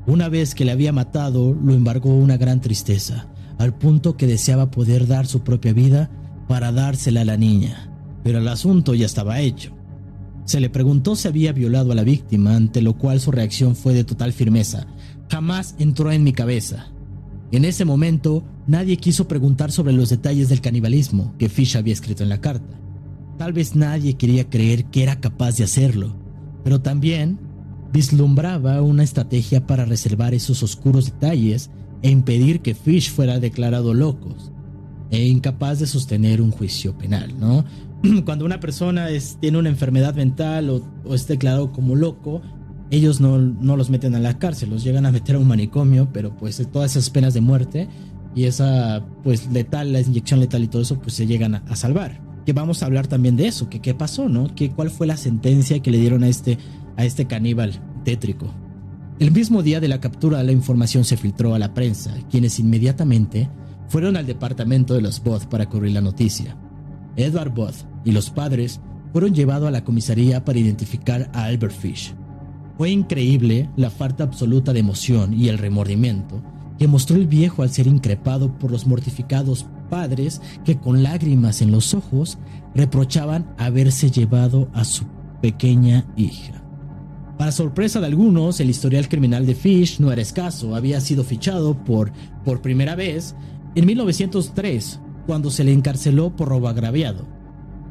[0.06, 4.70] Una vez que le había matado, lo embargó una gran tristeza, al punto que deseaba
[4.70, 6.10] poder dar su propia vida
[6.48, 7.88] para dársela a la niña.
[8.22, 9.72] Pero el asunto ya estaba hecho.
[10.44, 13.94] Se le preguntó si había violado a la víctima, ante lo cual su reacción fue
[13.94, 14.86] de total firmeza.
[15.30, 16.92] Jamás entró en mi cabeza.
[17.52, 22.22] En ese momento, nadie quiso preguntar sobre los detalles del canibalismo que Fish había escrito
[22.22, 22.80] en la carta.
[23.38, 26.16] Tal vez nadie quería creer que era capaz de hacerlo,
[26.64, 27.38] pero también
[27.92, 31.70] vislumbraba una estrategia para reservar esos oscuros detalles
[32.02, 34.34] e impedir que Fish fuera declarado loco
[35.10, 37.64] e incapaz de sostener un juicio penal, ¿no?
[38.24, 39.08] cuando una persona
[39.40, 42.42] tiene una enfermedad mental o, es declarado como loco,
[42.90, 46.36] ellos no, los meten a la cárcel, los llegan a meter a un manicomio, pero
[46.36, 47.88] pues todas esas penas de muerte
[48.34, 52.20] y esa pues letal, la inyección letal y todo eso, pues se llegan a, salvar.
[52.44, 54.52] Que vamos a hablar también de eso, que qué pasó, ¿no?
[54.54, 56.58] Que cuál fue la sentencia que le dieron a este,
[56.96, 58.52] a este caníbal tétrico.
[59.20, 63.48] El mismo día de la captura la información se filtró a la prensa, quienes inmediatamente
[63.88, 66.56] fueron al departamento de los Both para cubrir la noticia.
[67.16, 68.80] Edward Both y los padres
[69.12, 72.14] fueron llevados a la comisaría para identificar a Albert Fish.
[72.78, 76.42] Fue increíble la falta absoluta de emoción y el remordimiento
[76.78, 81.70] que mostró el viejo al ser increpado por los mortificados padres que con lágrimas en
[81.70, 82.38] los ojos
[82.74, 85.04] reprochaban haberse llevado a su
[85.42, 86.62] pequeña hija.
[87.38, 91.76] Para sorpresa de algunos, el historial criminal de Fish no era escaso, había sido fichado
[91.84, 92.12] por,
[92.44, 93.34] por primera vez
[93.74, 97.26] en 1903, cuando se le encarceló por robo agraviado.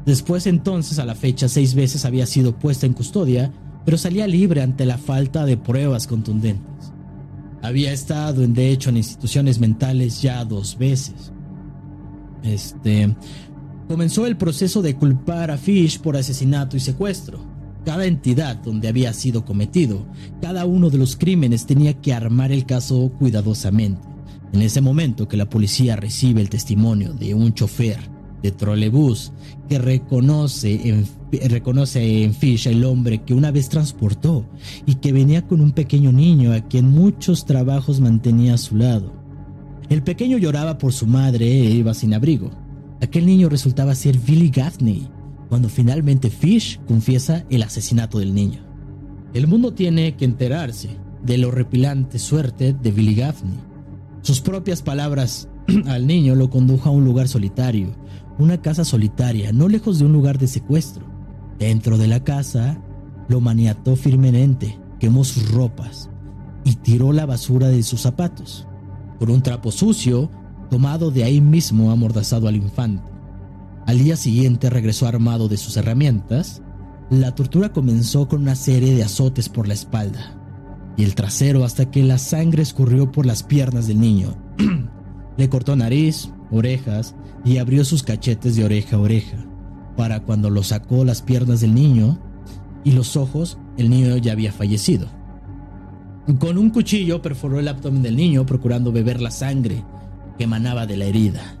[0.06, 3.52] Después entonces, a la fecha, seis veces había sido puesta en custodia,
[3.84, 6.92] pero salía libre ante la falta de pruebas contundentes.
[7.62, 11.32] Había estado, de hecho, en instituciones mentales ya dos veces.
[12.42, 13.14] Este
[13.86, 17.40] comenzó el proceso de culpar a Fish por asesinato y secuestro.
[17.84, 20.06] Cada entidad donde había sido cometido,
[20.40, 24.11] cada uno de los crímenes tenía que armar el caso cuidadosamente.
[24.52, 27.98] En ese momento que la policía recibe el testimonio de un chofer
[28.42, 29.32] de trolebús
[29.68, 31.06] que reconoce en,
[31.48, 34.44] reconoce en Fish el hombre que una vez transportó
[34.84, 39.14] y que venía con un pequeño niño a quien muchos trabajos mantenía a su lado.
[39.88, 42.50] El pequeño lloraba por su madre e iba sin abrigo.
[43.00, 45.08] Aquel niño resultaba ser Billy Gaffney,
[45.48, 48.60] cuando finalmente Fish confiesa el asesinato del niño.
[49.34, 50.90] El mundo tiene que enterarse
[51.24, 53.71] de la horripilante suerte de Billy Gaffney.
[54.22, 55.48] Sus propias palabras
[55.86, 57.88] al niño lo condujo a un lugar solitario,
[58.38, 61.04] una casa solitaria, no lejos de un lugar de secuestro.
[61.58, 62.80] Dentro de la casa,
[63.28, 66.08] lo maniató firmemente, quemó sus ropas
[66.64, 68.68] y tiró la basura de sus zapatos.
[69.18, 70.30] Por un trapo sucio,
[70.70, 73.10] tomado de ahí mismo, amordazado al infante.
[73.86, 76.62] Al día siguiente regresó armado de sus herramientas.
[77.10, 80.41] La tortura comenzó con una serie de azotes por la espalda
[80.96, 84.36] y el trasero hasta que la sangre escurrió por las piernas del niño.
[85.36, 87.14] Le cortó nariz, orejas
[87.44, 89.38] y abrió sus cachetes de oreja a oreja.
[89.96, 92.18] Para cuando lo sacó las piernas del niño
[92.84, 95.08] y los ojos, el niño ya había fallecido.
[96.38, 99.84] Con un cuchillo perforó el abdomen del niño procurando beber la sangre
[100.38, 101.58] que emanaba de la herida.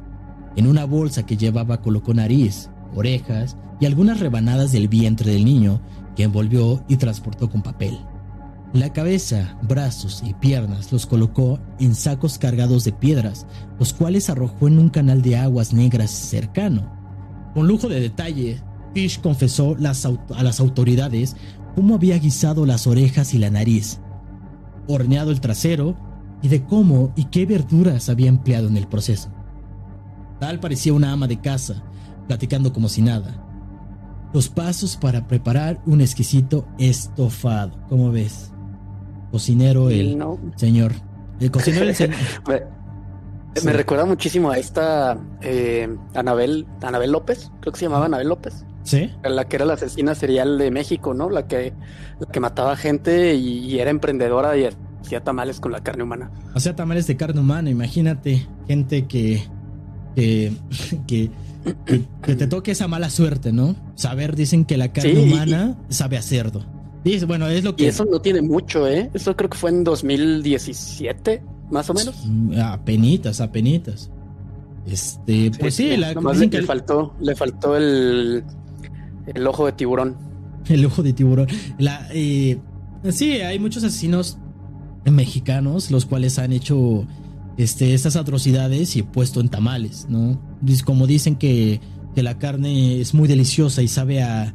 [0.54, 5.80] En una bolsa que llevaba colocó nariz, orejas y algunas rebanadas del vientre del niño
[6.14, 7.98] que envolvió y transportó con papel.
[8.72, 13.46] La cabeza, brazos y piernas los colocó en sacos cargados de piedras,
[13.78, 16.90] los cuales arrojó en un canal de aguas negras cercano.
[17.52, 18.62] Con lujo de detalle,
[18.94, 21.36] Fish confesó a las autoridades
[21.74, 24.00] cómo había guisado las orejas y la nariz,
[24.88, 25.94] horneado el trasero
[26.40, 29.30] y de cómo y qué verduras había empleado en el proceso.
[30.40, 31.84] Tal parecía una ama de casa,
[32.26, 33.38] platicando como si nada.
[34.32, 38.50] Los pasos para preparar un exquisito estofado, ¿cómo ves?
[39.32, 40.16] Cocinero el
[40.56, 40.92] señor.
[41.40, 42.16] El cocinero el señor.
[43.64, 48.64] me, recuerda muchísimo a esta eh, Anabel, Anabel López, creo que se llamaba Anabel López.
[48.84, 49.10] Sí.
[49.24, 51.30] La que era la asesina serial de México, ¿no?
[51.30, 51.72] La que,
[52.20, 54.68] la que mataba gente y, y era emprendedora y
[55.00, 56.30] hacía tamales con la carne humana.
[56.54, 59.42] Hacía tamales de carne humana, imagínate, gente que
[60.14, 60.52] que,
[62.22, 63.76] que, te toque esa mala suerte, ¿no?
[63.94, 66.64] Saber, dicen que la carne humana sabe a cerdo.
[67.04, 67.84] Dice, bueno, es lo que.
[67.84, 69.10] Y eso no tiene mucho, ¿eh?
[69.12, 72.14] Eso creo que fue en 2017, más o menos.
[72.62, 74.10] Apenitas, apenitas.
[74.86, 76.60] Este, pues sí, la, le, que...
[76.60, 78.44] le faltó, le faltó el,
[79.26, 80.16] el ojo de tiburón.
[80.68, 81.48] El ojo de tiburón.
[81.78, 82.56] La, eh,
[83.10, 84.38] sí, hay muchos asesinos
[85.10, 87.04] mexicanos los cuales han hecho
[87.56, 90.40] este, estas atrocidades y puesto en tamales, ¿no?
[90.84, 91.80] Como dicen que,
[92.14, 94.54] la carne es muy deliciosa y sabe a,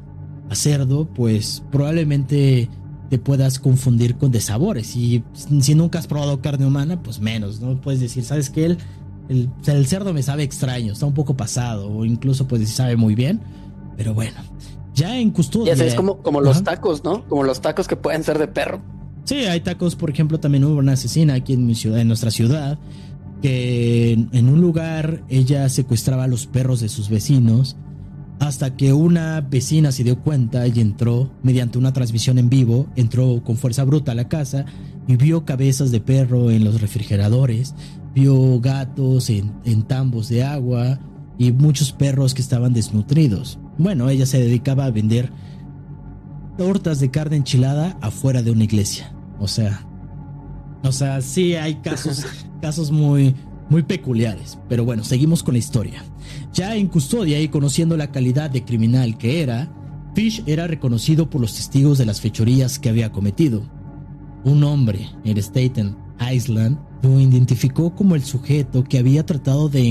[0.56, 2.70] cerdo, pues probablemente
[3.10, 4.96] te puedas confundir con desabores.
[4.96, 5.24] Y
[5.60, 7.80] si nunca has probado carne humana, pues menos, ¿no?
[7.80, 8.66] Puedes decir, ¿sabes qué?
[8.66, 8.78] El,
[9.66, 13.16] el, cerdo me sabe extraño, está un poco pasado, o incluso puedes decir, sabe muy
[13.16, 13.42] bien,
[13.96, 14.38] pero bueno.
[14.94, 15.76] Ya en custodia.
[15.76, 17.28] Ya es como, como los tacos, ¿no?
[17.28, 18.82] Como los tacos que pueden ser de perro.
[19.26, 22.32] Sí, hay tacos, por ejemplo, también hubo una asesina aquí en mi ciudad, en nuestra
[22.32, 22.80] ciudad,
[23.42, 27.76] que en un lugar ella secuestraba a los perros de sus vecinos
[28.40, 33.44] hasta que una vecina se dio cuenta y entró mediante una transmisión en vivo, entró
[33.44, 34.66] con fuerza bruta a la casa
[35.08, 37.74] y vio cabezas de perro en los refrigeradores,
[38.14, 41.00] vio gatos en, en tambos de agua
[41.38, 43.60] y muchos perros que estaban desnutridos.
[43.78, 45.32] Bueno, ella se dedicaba a vender
[46.58, 49.14] tortas de carne enchilada afuera de una iglesia.
[49.40, 49.88] O sea,
[50.84, 52.26] o sea, sí hay casos,
[52.62, 53.36] casos muy,
[53.70, 54.58] muy peculiares.
[54.70, 56.04] Pero bueno, seguimos con la historia.
[56.54, 59.72] Ya en custodia y conociendo la calidad de criminal que era,
[60.16, 63.70] Fish era reconocido por los testigos de las fechorías que había cometido.
[64.44, 65.96] Un hombre en Staten
[66.32, 69.86] Island lo identificó como el sujeto que había tratado de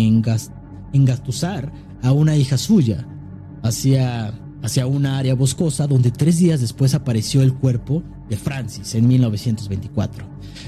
[0.93, 1.73] engastusar
[2.03, 3.07] a una hija suya
[3.63, 9.07] hacia, hacia una área boscosa donde tres días después apareció el cuerpo de Francis en
[9.07, 10.25] 1924.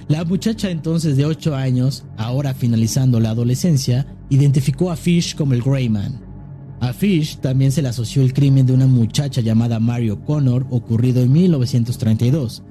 [0.09, 5.63] La muchacha entonces de 8 años, ahora finalizando la adolescencia, identificó a Fish como el
[5.63, 6.21] Greyman.
[6.81, 11.23] A Fish también se le asoció el crimen de una muchacha llamada Mario Connor ocurrido
[11.23, 12.63] en 1932.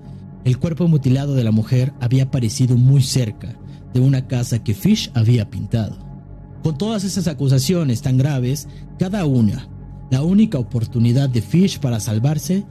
[0.46, 3.58] El cuerpo mutilado de la mujer había aparecido muy cerca
[3.94, 5.98] de una casa que Fish había pintado.
[6.64, 9.68] Con todas esas acusaciones tan graves, cada una,
[10.10, 12.66] la única oportunidad de Fish para salvarse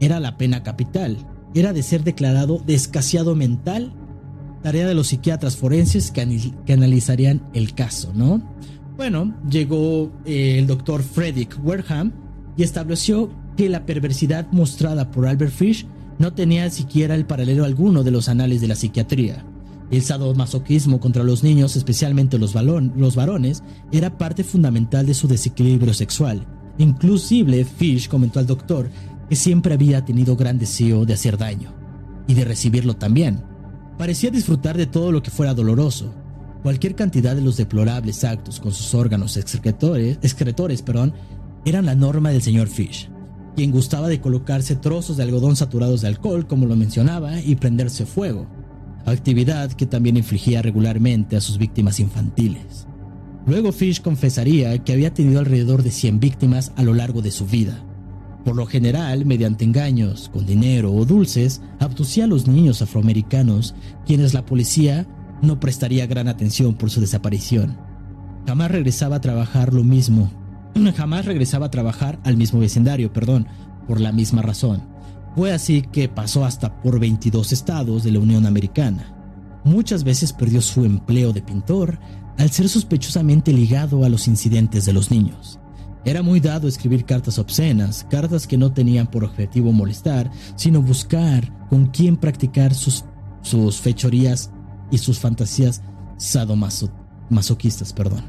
[0.00, 1.16] era la pena capital,
[1.54, 3.92] era de ser declarado descasiado mental,
[4.62, 6.20] tarea de los psiquiatras forenses que,
[6.72, 8.42] analizarían el caso, ¿no?
[8.96, 12.12] Bueno, llegó eh, el doctor Frederick Wareham
[12.56, 15.86] y estableció que la perversidad mostrada por Albert Fish
[16.18, 19.44] no tenía siquiera el paralelo alguno de los anales de la psiquiatría.
[19.90, 23.62] El sadomasoquismo contra los niños, especialmente los varones,
[23.92, 26.46] era parte fundamental de su desequilibrio sexual.
[26.78, 28.90] Inclusive, Fish comentó al doctor
[29.28, 31.72] que siempre había tenido gran deseo de hacer daño
[32.26, 33.42] y de recibirlo también.
[33.98, 36.12] Parecía disfrutar de todo lo que fuera doloroso.
[36.62, 41.14] Cualquier cantidad de los deplorables actos con sus órganos excretores, excretores perdón,
[41.64, 43.08] eran la norma del señor Fish,
[43.54, 48.06] quien gustaba de colocarse trozos de algodón saturados de alcohol, como lo mencionaba, y prenderse
[48.06, 48.46] fuego,
[49.06, 52.86] actividad que también infligía regularmente a sus víctimas infantiles.
[53.46, 57.46] Luego Fish confesaría que había tenido alrededor de 100 víctimas a lo largo de su
[57.46, 57.84] vida,
[58.44, 63.74] por lo general, mediante engaños, con dinero o dulces, abducía a los niños afroamericanos,
[64.06, 65.06] quienes la policía
[65.42, 67.76] no prestaría gran atención por su desaparición.
[68.46, 70.30] Jamás regresaba a trabajar lo mismo
[70.96, 73.46] jamás regresaba a trabajar al mismo vecindario, perdón,
[73.86, 74.82] por la misma razón.
[75.34, 79.10] Fue así que pasó hasta por 22 estados de la Unión Americana.
[79.64, 81.98] Muchas veces perdió su empleo de pintor
[82.38, 85.58] al ser sospechosamente ligado a los incidentes de los niños.
[86.04, 91.66] Era muy dado escribir cartas obscenas, cartas que no tenían por objetivo molestar, sino buscar
[91.68, 93.04] con quién practicar sus,
[93.40, 94.50] sus fechorías
[94.90, 95.82] y sus fantasías
[96.18, 98.22] sadomasoquistas, perdón.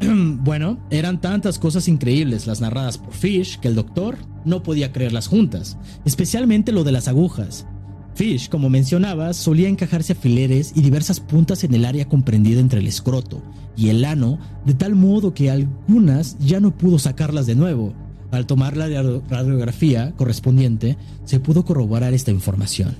[0.42, 5.28] bueno, eran tantas cosas increíbles las narradas por Fish que el doctor no podía creerlas
[5.28, 7.66] juntas, especialmente lo de las agujas.
[8.14, 12.86] Fish, como mencionaba, solía encajarse alfileres y diversas puntas en el área comprendida entre el
[12.86, 13.42] escroto
[13.76, 17.92] y el ano, de tal modo que algunas ya no pudo sacarlas de nuevo.
[18.30, 18.86] Al tomar la
[19.28, 22.96] radiografía correspondiente, se pudo corroborar esta información.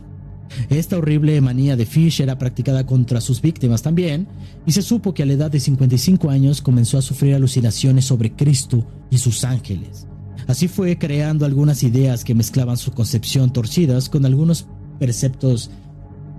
[0.68, 4.28] Esta horrible manía de Fish era practicada contra sus víctimas también,
[4.66, 8.32] y se supo que a la edad de 55 años comenzó a sufrir alucinaciones sobre
[8.32, 10.06] Cristo y sus ángeles.
[10.46, 14.66] Así fue creando algunas ideas que mezclaban su concepción torcidas con algunos
[14.98, 15.70] preceptos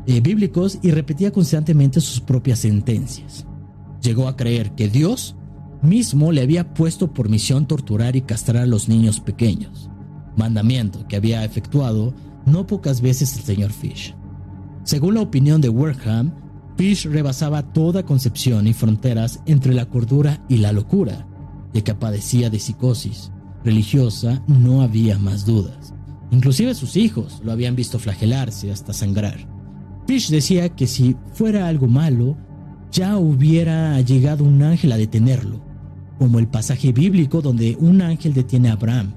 [0.08, 3.46] eh, bíblicos y repetía constantemente sus propias sentencias.
[4.02, 5.36] Llegó a creer que Dios
[5.82, 9.90] mismo le había puesto por misión torturar y castrar a los niños pequeños,
[10.36, 12.14] mandamiento que había efectuado
[12.46, 14.16] no pocas veces el señor Fish.
[14.84, 16.34] Según la opinión de Warham,
[16.78, 21.26] Fish rebasaba toda concepción y fronteras entre la cordura y la locura,
[21.74, 23.32] y que padecía de psicosis
[23.66, 25.95] religiosa no había más dudas.
[26.32, 29.48] Inclusive sus hijos lo habían visto flagelarse hasta sangrar.
[30.08, 32.38] Fish decía que si fuera algo malo,
[32.92, 35.62] ya hubiera llegado un ángel a detenerlo,
[36.20, 39.14] como el pasaje bíblico donde un ángel detiene a Abraham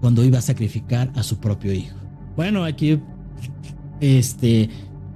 [0.00, 1.96] cuando iba a sacrificar a su propio hijo.
[2.36, 2.98] Bueno, aquí
[4.00, 4.68] este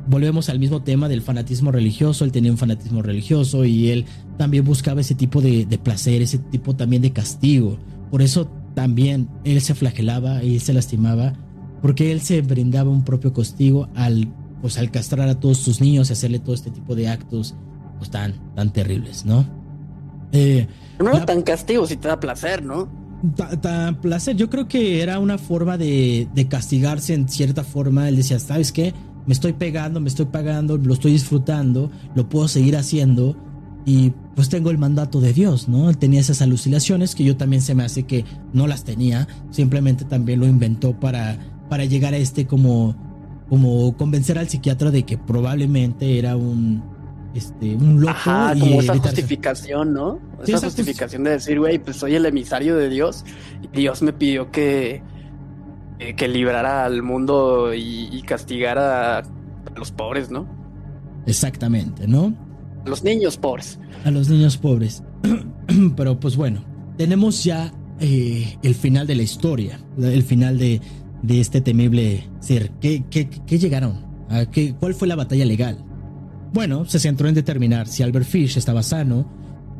[0.08, 2.24] volvemos al mismo tema del fanatismo religioso.
[2.24, 4.06] Él tenía un fanatismo religioso y él
[4.38, 7.78] también buscaba ese tipo de, placer, ese tipo también de castigo.
[8.10, 11.32] Por eso también él se flagelaba y él se lastimaba,
[11.82, 16.10] porque él se brindaba un propio castigo al, pues, al castrar a todos sus niños
[16.10, 17.56] y hacerle todo este tipo de actos
[17.98, 19.44] pues, tan, tan terribles, ¿no?
[20.30, 20.68] Eh,
[21.00, 22.88] no era tan castigo si te da placer, ¿no?
[23.60, 28.08] Tan placer, yo creo que era una forma de, de castigarse en cierta forma.
[28.08, 28.94] Él decía, ¿sabes qué?
[29.26, 33.36] Me estoy pegando, me estoy pagando, lo estoy disfrutando, lo puedo seguir haciendo
[33.84, 35.90] y pues tengo el mandato de Dios, ¿no?
[35.90, 40.04] Él tenía esas alucinaciones que yo también se me hace que no las tenía, simplemente
[40.04, 41.36] también lo inventó para,
[41.68, 42.94] para llegar a este como,
[43.48, 46.84] como convencer al psiquiatra de que probablemente era un,
[47.34, 48.10] este, un loco.
[48.10, 50.20] Ajá, como esa justificación, ¿no?
[50.46, 53.24] esa justificación de decir, güey, pues soy el emisario de Dios
[53.60, 55.02] y Dios me pidió que,
[56.16, 59.24] que librara al mundo y, y castigara a
[59.74, 60.46] los pobres, ¿no?
[61.26, 62.46] Exactamente, ¿no?
[62.84, 63.78] Los niños pobres.
[64.04, 65.02] A los niños pobres.
[65.96, 66.64] Pero pues bueno,
[66.96, 70.80] tenemos ya eh, el final de la historia, el final de,
[71.22, 72.70] de este temible ser.
[72.80, 74.06] ¿Qué, qué, llegaron?
[74.28, 75.84] ¿A qué, ¿Cuál fue la batalla legal?
[76.52, 79.28] Bueno, se centró en determinar si Albert Fish estaba sano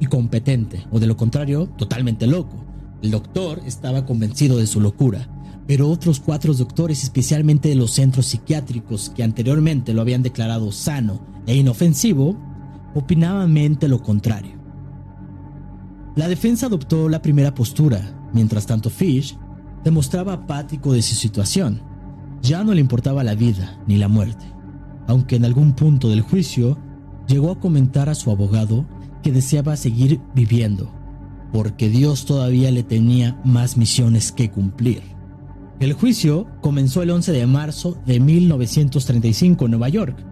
[0.01, 2.65] y competente, o de lo contrario, totalmente loco.
[3.03, 5.29] El doctor estaba convencido de su locura,
[5.67, 11.21] pero otros cuatro doctores, especialmente de los centros psiquiátricos que anteriormente lo habían declarado sano
[11.47, 12.37] e inofensivo,
[12.95, 14.59] opinaban lo contrario.
[16.17, 19.37] La defensa adoptó la primera postura, mientras tanto Fish
[19.85, 21.81] demostraba apático de su situación.
[22.43, 24.45] Ya no le importaba la vida ni la muerte,
[25.07, 26.79] aunque en algún punto del juicio
[27.27, 28.87] llegó a comentar a su abogado
[29.23, 30.93] que deseaba seguir viviendo,
[31.53, 35.03] porque Dios todavía le tenía más misiones que cumplir.
[35.81, 40.25] El juicio comenzó el 11 de marzo de 1935 en Nueva York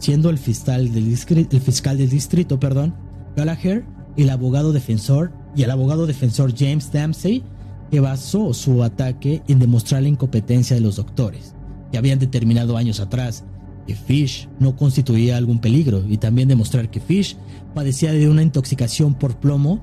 [0.00, 2.94] siendo el fiscal del, el fiscal del distrito, perdón,
[3.36, 3.84] Gallagher,
[4.16, 7.44] el abogado defensor y el abogado defensor James Dempsey,
[7.90, 11.54] que basó su ataque en demostrar la incompetencia de los doctores,
[11.92, 13.44] que habían determinado años atrás
[13.86, 17.36] que Fish no constituía algún peligro y también demostrar que Fish
[17.74, 19.80] padecía de una intoxicación por plomo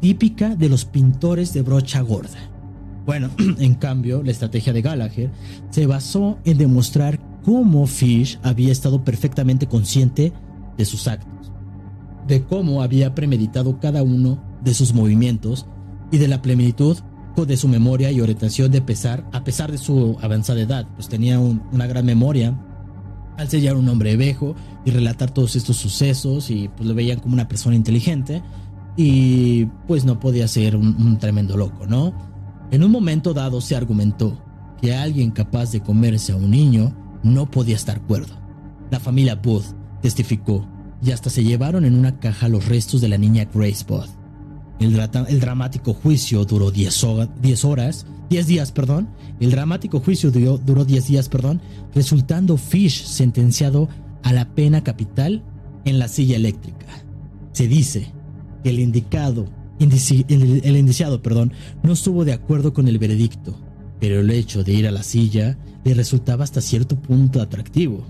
[0.00, 2.38] típica de los pintores de brocha gorda.
[3.06, 5.30] Bueno, en cambio, la estrategia de Gallagher
[5.70, 10.32] se basó en demostrar cómo Fish había estado perfectamente consciente
[10.76, 11.52] de sus actos,
[12.26, 15.66] de cómo había premeditado cada uno de sus movimientos
[16.10, 16.98] y de la plenitud
[17.46, 21.38] de su memoria y orientación de pesar, a pesar de su avanzada edad, pues tenía
[21.38, 22.58] una gran memoria
[23.36, 27.34] al sellar un hombre viejo y relatar todos estos sucesos y pues lo veían como
[27.34, 28.42] una persona inteligente
[28.96, 32.12] y pues no podía ser un tremendo loco, ¿no?
[32.70, 34.38] En un momento dado se argumentó
[34.80, 38.34] que alguien capaz de comerse a un niño no podía estar cuerdo.
[38.90, 40.66] La familia Booth testificó
[41.02, 44.10] y hasta se llevaron en una caja los restos de la niña Grace Booth.
[44.80, 49.10] El, dramático juicio duró 10 horas, 10 días, perdón.
[49.38, 51.60] El dramático juicio duró, duró 10 días, perdón,
[51.94, 53.88] resultando Fish sentenciado
[54.22, 55.42] a la pena capital
[55.84, 56.86] en la silla eléctrica.
[57.52, 58.10] Se dice
[58.62, 61.52] que el indicado, el, el indiciado, perdón,
[61.82, 63.58] no estuvo de acuerdo con el veredicto,
[64.00, 68.04] pero el hecho de ir a la silla le resultaba hasta cierto punto atractivo.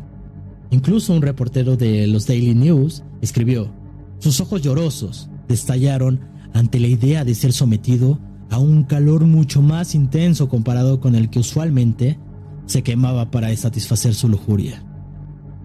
[0.70, 3.70] Incluso un reportero de los Daily News escribió,
[4.18, 6.20] sus ojos llorosos destallaron
[6.55, 8.18] ante la idea de ser sometido
[8.51, 12.18] a un calor mucho más intenso comparado con el que usualmente
[12.66, 14.82] se quemaba para satisfacer su lujuria.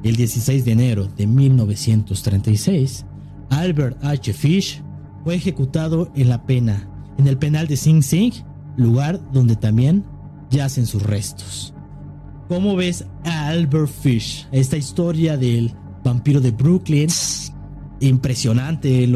[0.04, 3.06] El 16 de enero de 1936,
[3.50, 4.34] Albert H.
[4.34, 4.84] Fish
[5.24, 8.32] fue ejecutado en la pena, en el penal de Sing Sing,
[8.78, 10.04] lugar donde también
[10.50, 11.74] yacen sus restos.
[12.48, 14.48] ¿Cómo ves a Albert Fish?
[14.52, 15.74] Esta historia del
[16.04, 17.10] vampiro de Brooklyn.
[18.00, 19.12] Impresionante en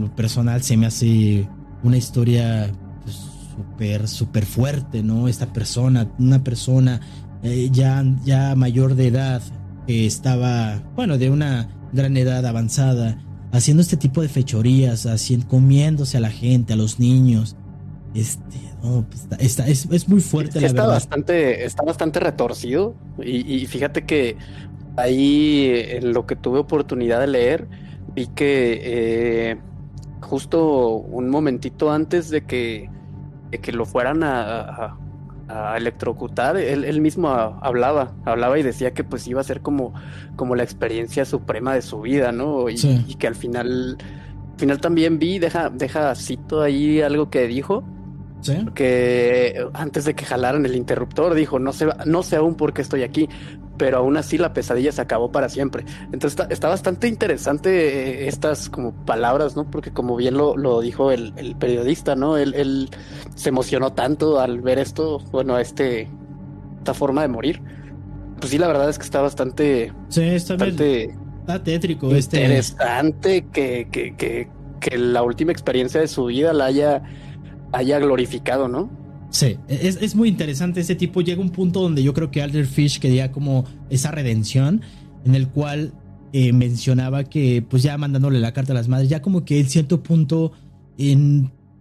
[0.00, 0.62] lo, personal.
[0.62, 1.48] Se me hace
[1.82, 2.72] una historia
[3.04, 3.16] pues,
[3.54, 5.28] súper, súper fuerte, ¿no?
[5.28, 7.00] Esta persona, una persona
[7.42, 9.42] eh, ya, ya mayor de edad,
[9.86, 13.18] que estaba, bueno, de una gran edad avanzada,
[13.52, 15.06] haciendo este tipo de fechorías,
[15.46, 17.56] comiéndose a la gente, a los niños.
[18.16, 20.94] Este, pues, está, es, muy fuerte la está verdad.
[20.94, 22.94] Bastante, está bastante retorcido.
[23.22, 24.38] Y, fíjate que
[24.96, 27.68] ahí, en lo que tuve oportunidad de leer,
[28.14, 29.58] vi que eh,
[30.22, 32.88] justo un momentito antes de que,
[33.60, 34.96] que lo fueran a,
[35.76, 39.94] electrocutar, él, mismo hablaba, hablaba y decía que pues iba a ser como,
[40.34, 42.68] como la experiencia suprema de su vida, ¿no?
[42.68, 42.74] Y,
[43.06, 43.96] y que al final,
[44.54, 47.84] al final también vi, deja, deja cito ahí algo que dijo,
[48.74, 52.82] que antes de que jalaran el interruptor dijo, no sé, no sé aún por qué
[52.82, 53.28] estoy aquí,
[53.76, 55.84] pero aún así la pesadilla se acabó para siempre.
[56.12, 59.70] Entonces está, bastante interesante eh, estas como palabras, ¿no?
[59.70, 62.36] Porque como bien lo, dijo el, periodista, ¿no?
[62.36, 62.88] Él,
[63.34, 66.08] se emocionó tanto al ver esto, bueno, este,
[66.78, 67.60] esta forma de morir.
[68.38, 69.92] Pues sí, la verdad es que está bastante...
[70.08, 71.14] Sí, está bastante...
[71.64, 72.14] tétrico.
[72.14, 74.48] Este interesante que, que, que,
[74.80, 77.02] que la última experiencia de su vida la haya
[77.72, 78.90] haya glorificado, ¿no?
[79.30, 81.20] Sí, es, muy interesante ese tipo.
[81.20, 84.82] Llega un punto donde yo creo que Alder Fish quería como esa redención,
[85.24, 85.92] en el cual
[86.32, 89.68] eh, mencionaba que, pues ya mandándole la carta a las madres, ya como que en
[89.68, 90.52] cierto punto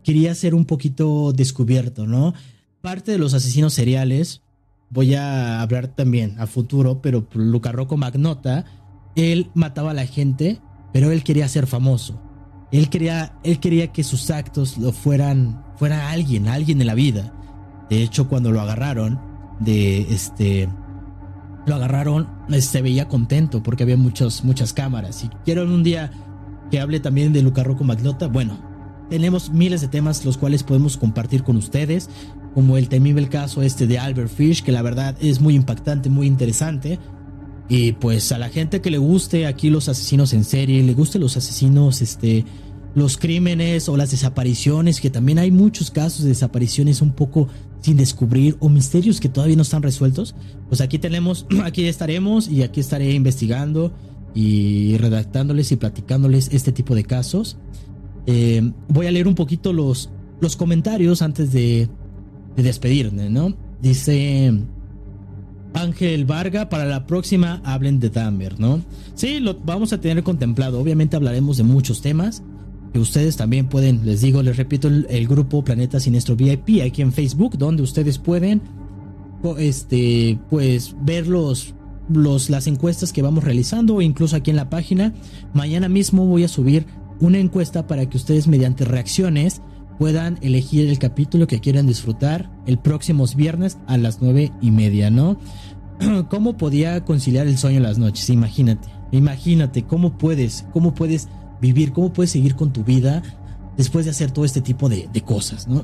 [0.03, 2.33] quería ser un poquito descubierto, ¿no?
[2.81, 4.41] Parte de los asesinos seriales,
[4.89, 8.65] voy a hablar también a futuro, pero Luca Rocco Magnota,
[9.15, 10.61] él mataba a la gente,
[10.93, 12.21] pero él quería ser famoso.
[12.71, 17.33] Él quería, él quería que sus actos lo fueran, fuera alguien, alguien en la vida.
[17.89, 19.19] De hecho, cuando lo agarraron,
[19.59, 20.69] de este,
[21.65, 22.27] lo agarraron,
[22.59, 25.17] se veía contento porque había muchos, muchas cámaras.
[25.17, 26.11] Si quieren un día
[26.71, 28.57] que hable también de Luca Rocco Maglota, bueno,
[29.09, 32.09] tenemos miles de temas los cuales podemos compartir con ustedes,
[32.53, 36.27] como el temible caso este de Albert Fish, que la verdad es muy impactante, muy
[36.27, 36.99] interesante.
[37.67, 41.17] Y pues a la gente que le guste aquí los asesinos en serie, le guste
[41.17, 42.45] los asesinos, este,
[42.95, 47.49] los crímenes o las desapariciones, que también hay muchos casos de desapariciones un poco
[47.81, 50.33] sin descubrir o misterios que todavía no están resueltos,
[50.69, 53.93] pues aquí tenemos, aquí estaremos y aquí estaré investigando
[54.33, 57.57] y redactándoles y platicándoles este tipo de casos.
[58.25, 60.09] Eh, voy a leer un poquito los,
[60.41, 61.89] los comentarios antes de,
[62.55, 63.55] de despedirme, ¿no?
[63.81, 64.53] Dice
[65.73, 68.81] Ángel Varga, para la próxima hablen de Dahmer, ¿no?
[69.13, 70.79] Sí, lo vamos a tener contemplado.
[70.79, 72.41] Obviamente hablaremos de muchos temas.
[72.95, 77.11] Que ustedes también pueden, les digo, les repito, el, grupo Planeta Sinestro VIP aquí en
[77.11, 78.61] Facebook, donde ustedes pueden
[79.57, 81.75] este, pues, ver los,
[82.07, 85.13] los, las encuestas que vamos realizando, incluso aquí en la página.
[85.53, 86.85] Mañana mismo voy a subir
[87.19, 89.61] una encuesta para que ustedes, mediante reacciones,
[89.99, 95.09] puedan elegir el capítulo que quieran disfrutar el próximo viernes a las nueve y media,
[95.09, 95.37] ¿no?
[96.29, 98.29] ¿Cómo podía conciliar el sueño las noches?
[98.29, 101.27] Imagínate, imagínate cómo puedes, cómo puedes
[101.65, 103.23] vivir, cómo puedes seguir con tu vida
[103.77, 105.83] después de hacer todo este tipo de, cosas, ¿no?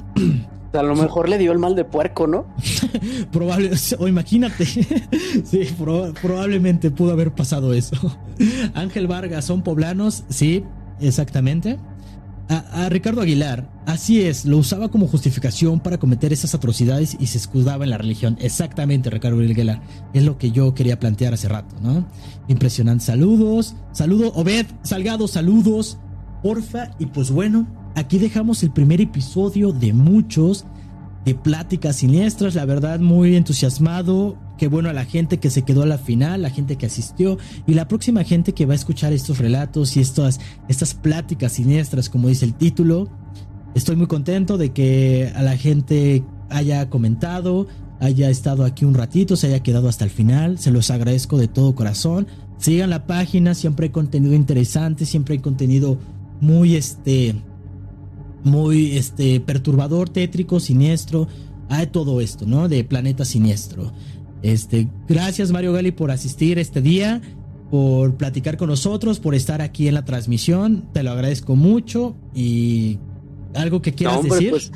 [0.74, 2.46] A lo mejor le dio el mal de puerco, ¿no?
[3.32, 4.66] Probable, o imagínate.
[5.44, 5.68] sí,
[6.22, 7.96] probablemente pudo haber pasado eso.
[8.74, 10.24] Ángel Vargas, ¿son poblanos?
[10.30, 10.64] Sí,
[11.02, 11.78] exactamente
[12.52, 17.38] a, Ricardo Aguilar, así es, lo usaba como justificación para cometer esas atrocidades y se
[17.38, 18.38] escudaba en la religión.
[18.42, 19.82] Exactamente, Ricardo Aguilar,
[20.14, 22.06] es lo que yo quería plantear hace rato, ¿no?
[22.48, 25.98] Impresionante, saludos, saludo, Obed, Salgado, saludos,
[26.44, 30.66] porfa, y pues bueno, aquí dejamos el primer episodio de muchos
[31.24, 35.82] de pláticas siniestras, la verdad muy entusiasmado, qué bueno a la gente que se quedó
[35.82, 39.12] a la final, la gente que asistió y la próxima gente que va a escuchar
[39.12, 43.10] estos relatos y estas, estas pláticas siniestras, como dice el título,
[43.74, 47.66] estoy muy contento de que a la gente haya comentado,
[48.00, 50.60] haya estado aquí un ratito, se haya quedado hasta el final.
[50.60, 52.28] Se los agradezco de todo corazón.
[52.60, 55.98] Sigan la página, siempre hay contenido interesante, siempre hay contenido
[56.40, 57.34] muy este
[58.44, 61.28] muy este perturbador, tétrico, siniestro,
[61.68, 62.70] hay todo esto, ¿no?
[62.70, 63.92] De Planeta Siniestro.
[64.44, 67.22] Este, gracias Mario Gali por asistir este día,
[67.70, 70.90] por platicar con nosotros, por estar aquí en la transmisión.
[70.94, 73.00] Te lo agradezco mucho y
[73.54, 74.52] algo que quieras decir.
[74.52, 74.72] Pues,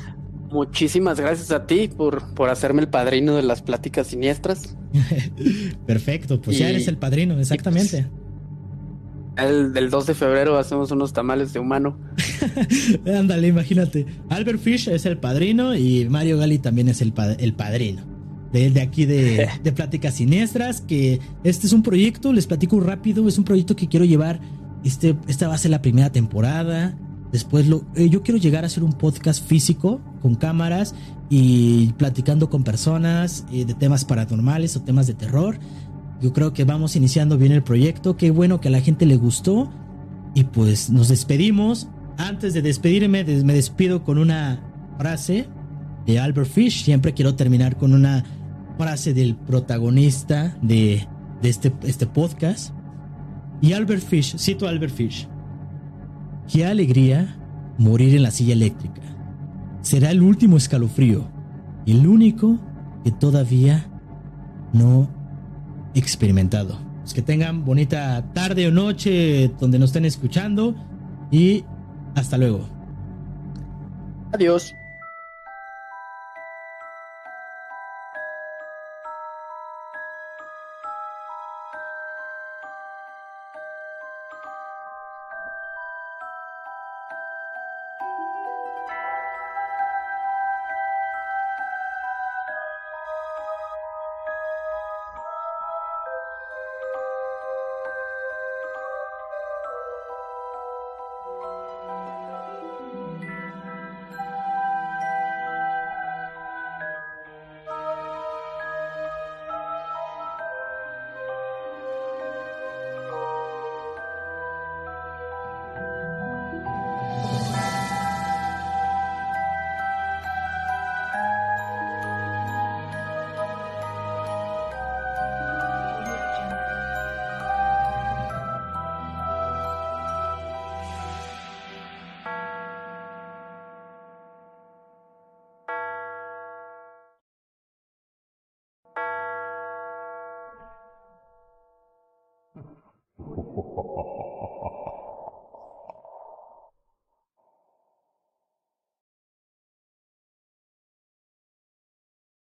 [0.50, 4.76] muchísimas gracias a ti por, por hacerme el padrino de las pláticas siniestras.
[5.86, 8.08] Perfecto, pues ya eres el padrino, exactamente.
[9.36, 11.98] El del 2 de febrero hacemos unos tamales de humano.
[13.06, 14.06] Ándale, imagínate.
[14.30, 18.15] Albert Fish es el padrino y Mario Gali también es el, el padrino.
[18.56, 23.28] De, de aquí de, de, Pláticas Siniestras, que este es un proyecto, les platico rápido,
[23.28, 24.40] es un proyecto que quiero llevar.
[24.82, 26.96] Este, esta va a ser la primera temporada.
[27.32, 30.94] Después lo, eh, yo quiero llegar a hacer un podcast físico con cámaras
[31.28, 35.58] y platicando con personas eh, de temas paranormales o temas de terror.
[36.22, 38.16] Yo creo que vamos iniciando bien el proyecto.
[38.16, 39.70] Qué bueno que a la gente le gustó.
[40.34, 41.88] Y pues nos despedimos.
[42.16, 44.62] Antes de despedirme, me despido con una
[44.96, 45.46] frase
[46.06, 46.84] de Albert Fish.
[46.84, 48.24] Siempre quiero terminar con una
[48.76, 51.06] frase del protagonista de,
[51.42, 52.74] este, este podcast.
[53.60, 55.28] Y Albert Fish, cito a Albert Fish.
[56.52, 57.36] Qué alegría
[57.78, 59.02] morir en la silla eléctrica.
[59.80, 61.28] Será el último escalofrío.
[61.86, 62.58] El único
[63.04, 63.86] que todavía
[64.72, 65.08] no
[65.94, 66.78] experimentado.
[67.00, 70.74] Pues que tengan bonita tarde o noche donde nos estén escuchando
[71.30, 71.64] y
[72.14, 72.68] hasta luego.
[74.32, 74.74] Adiós.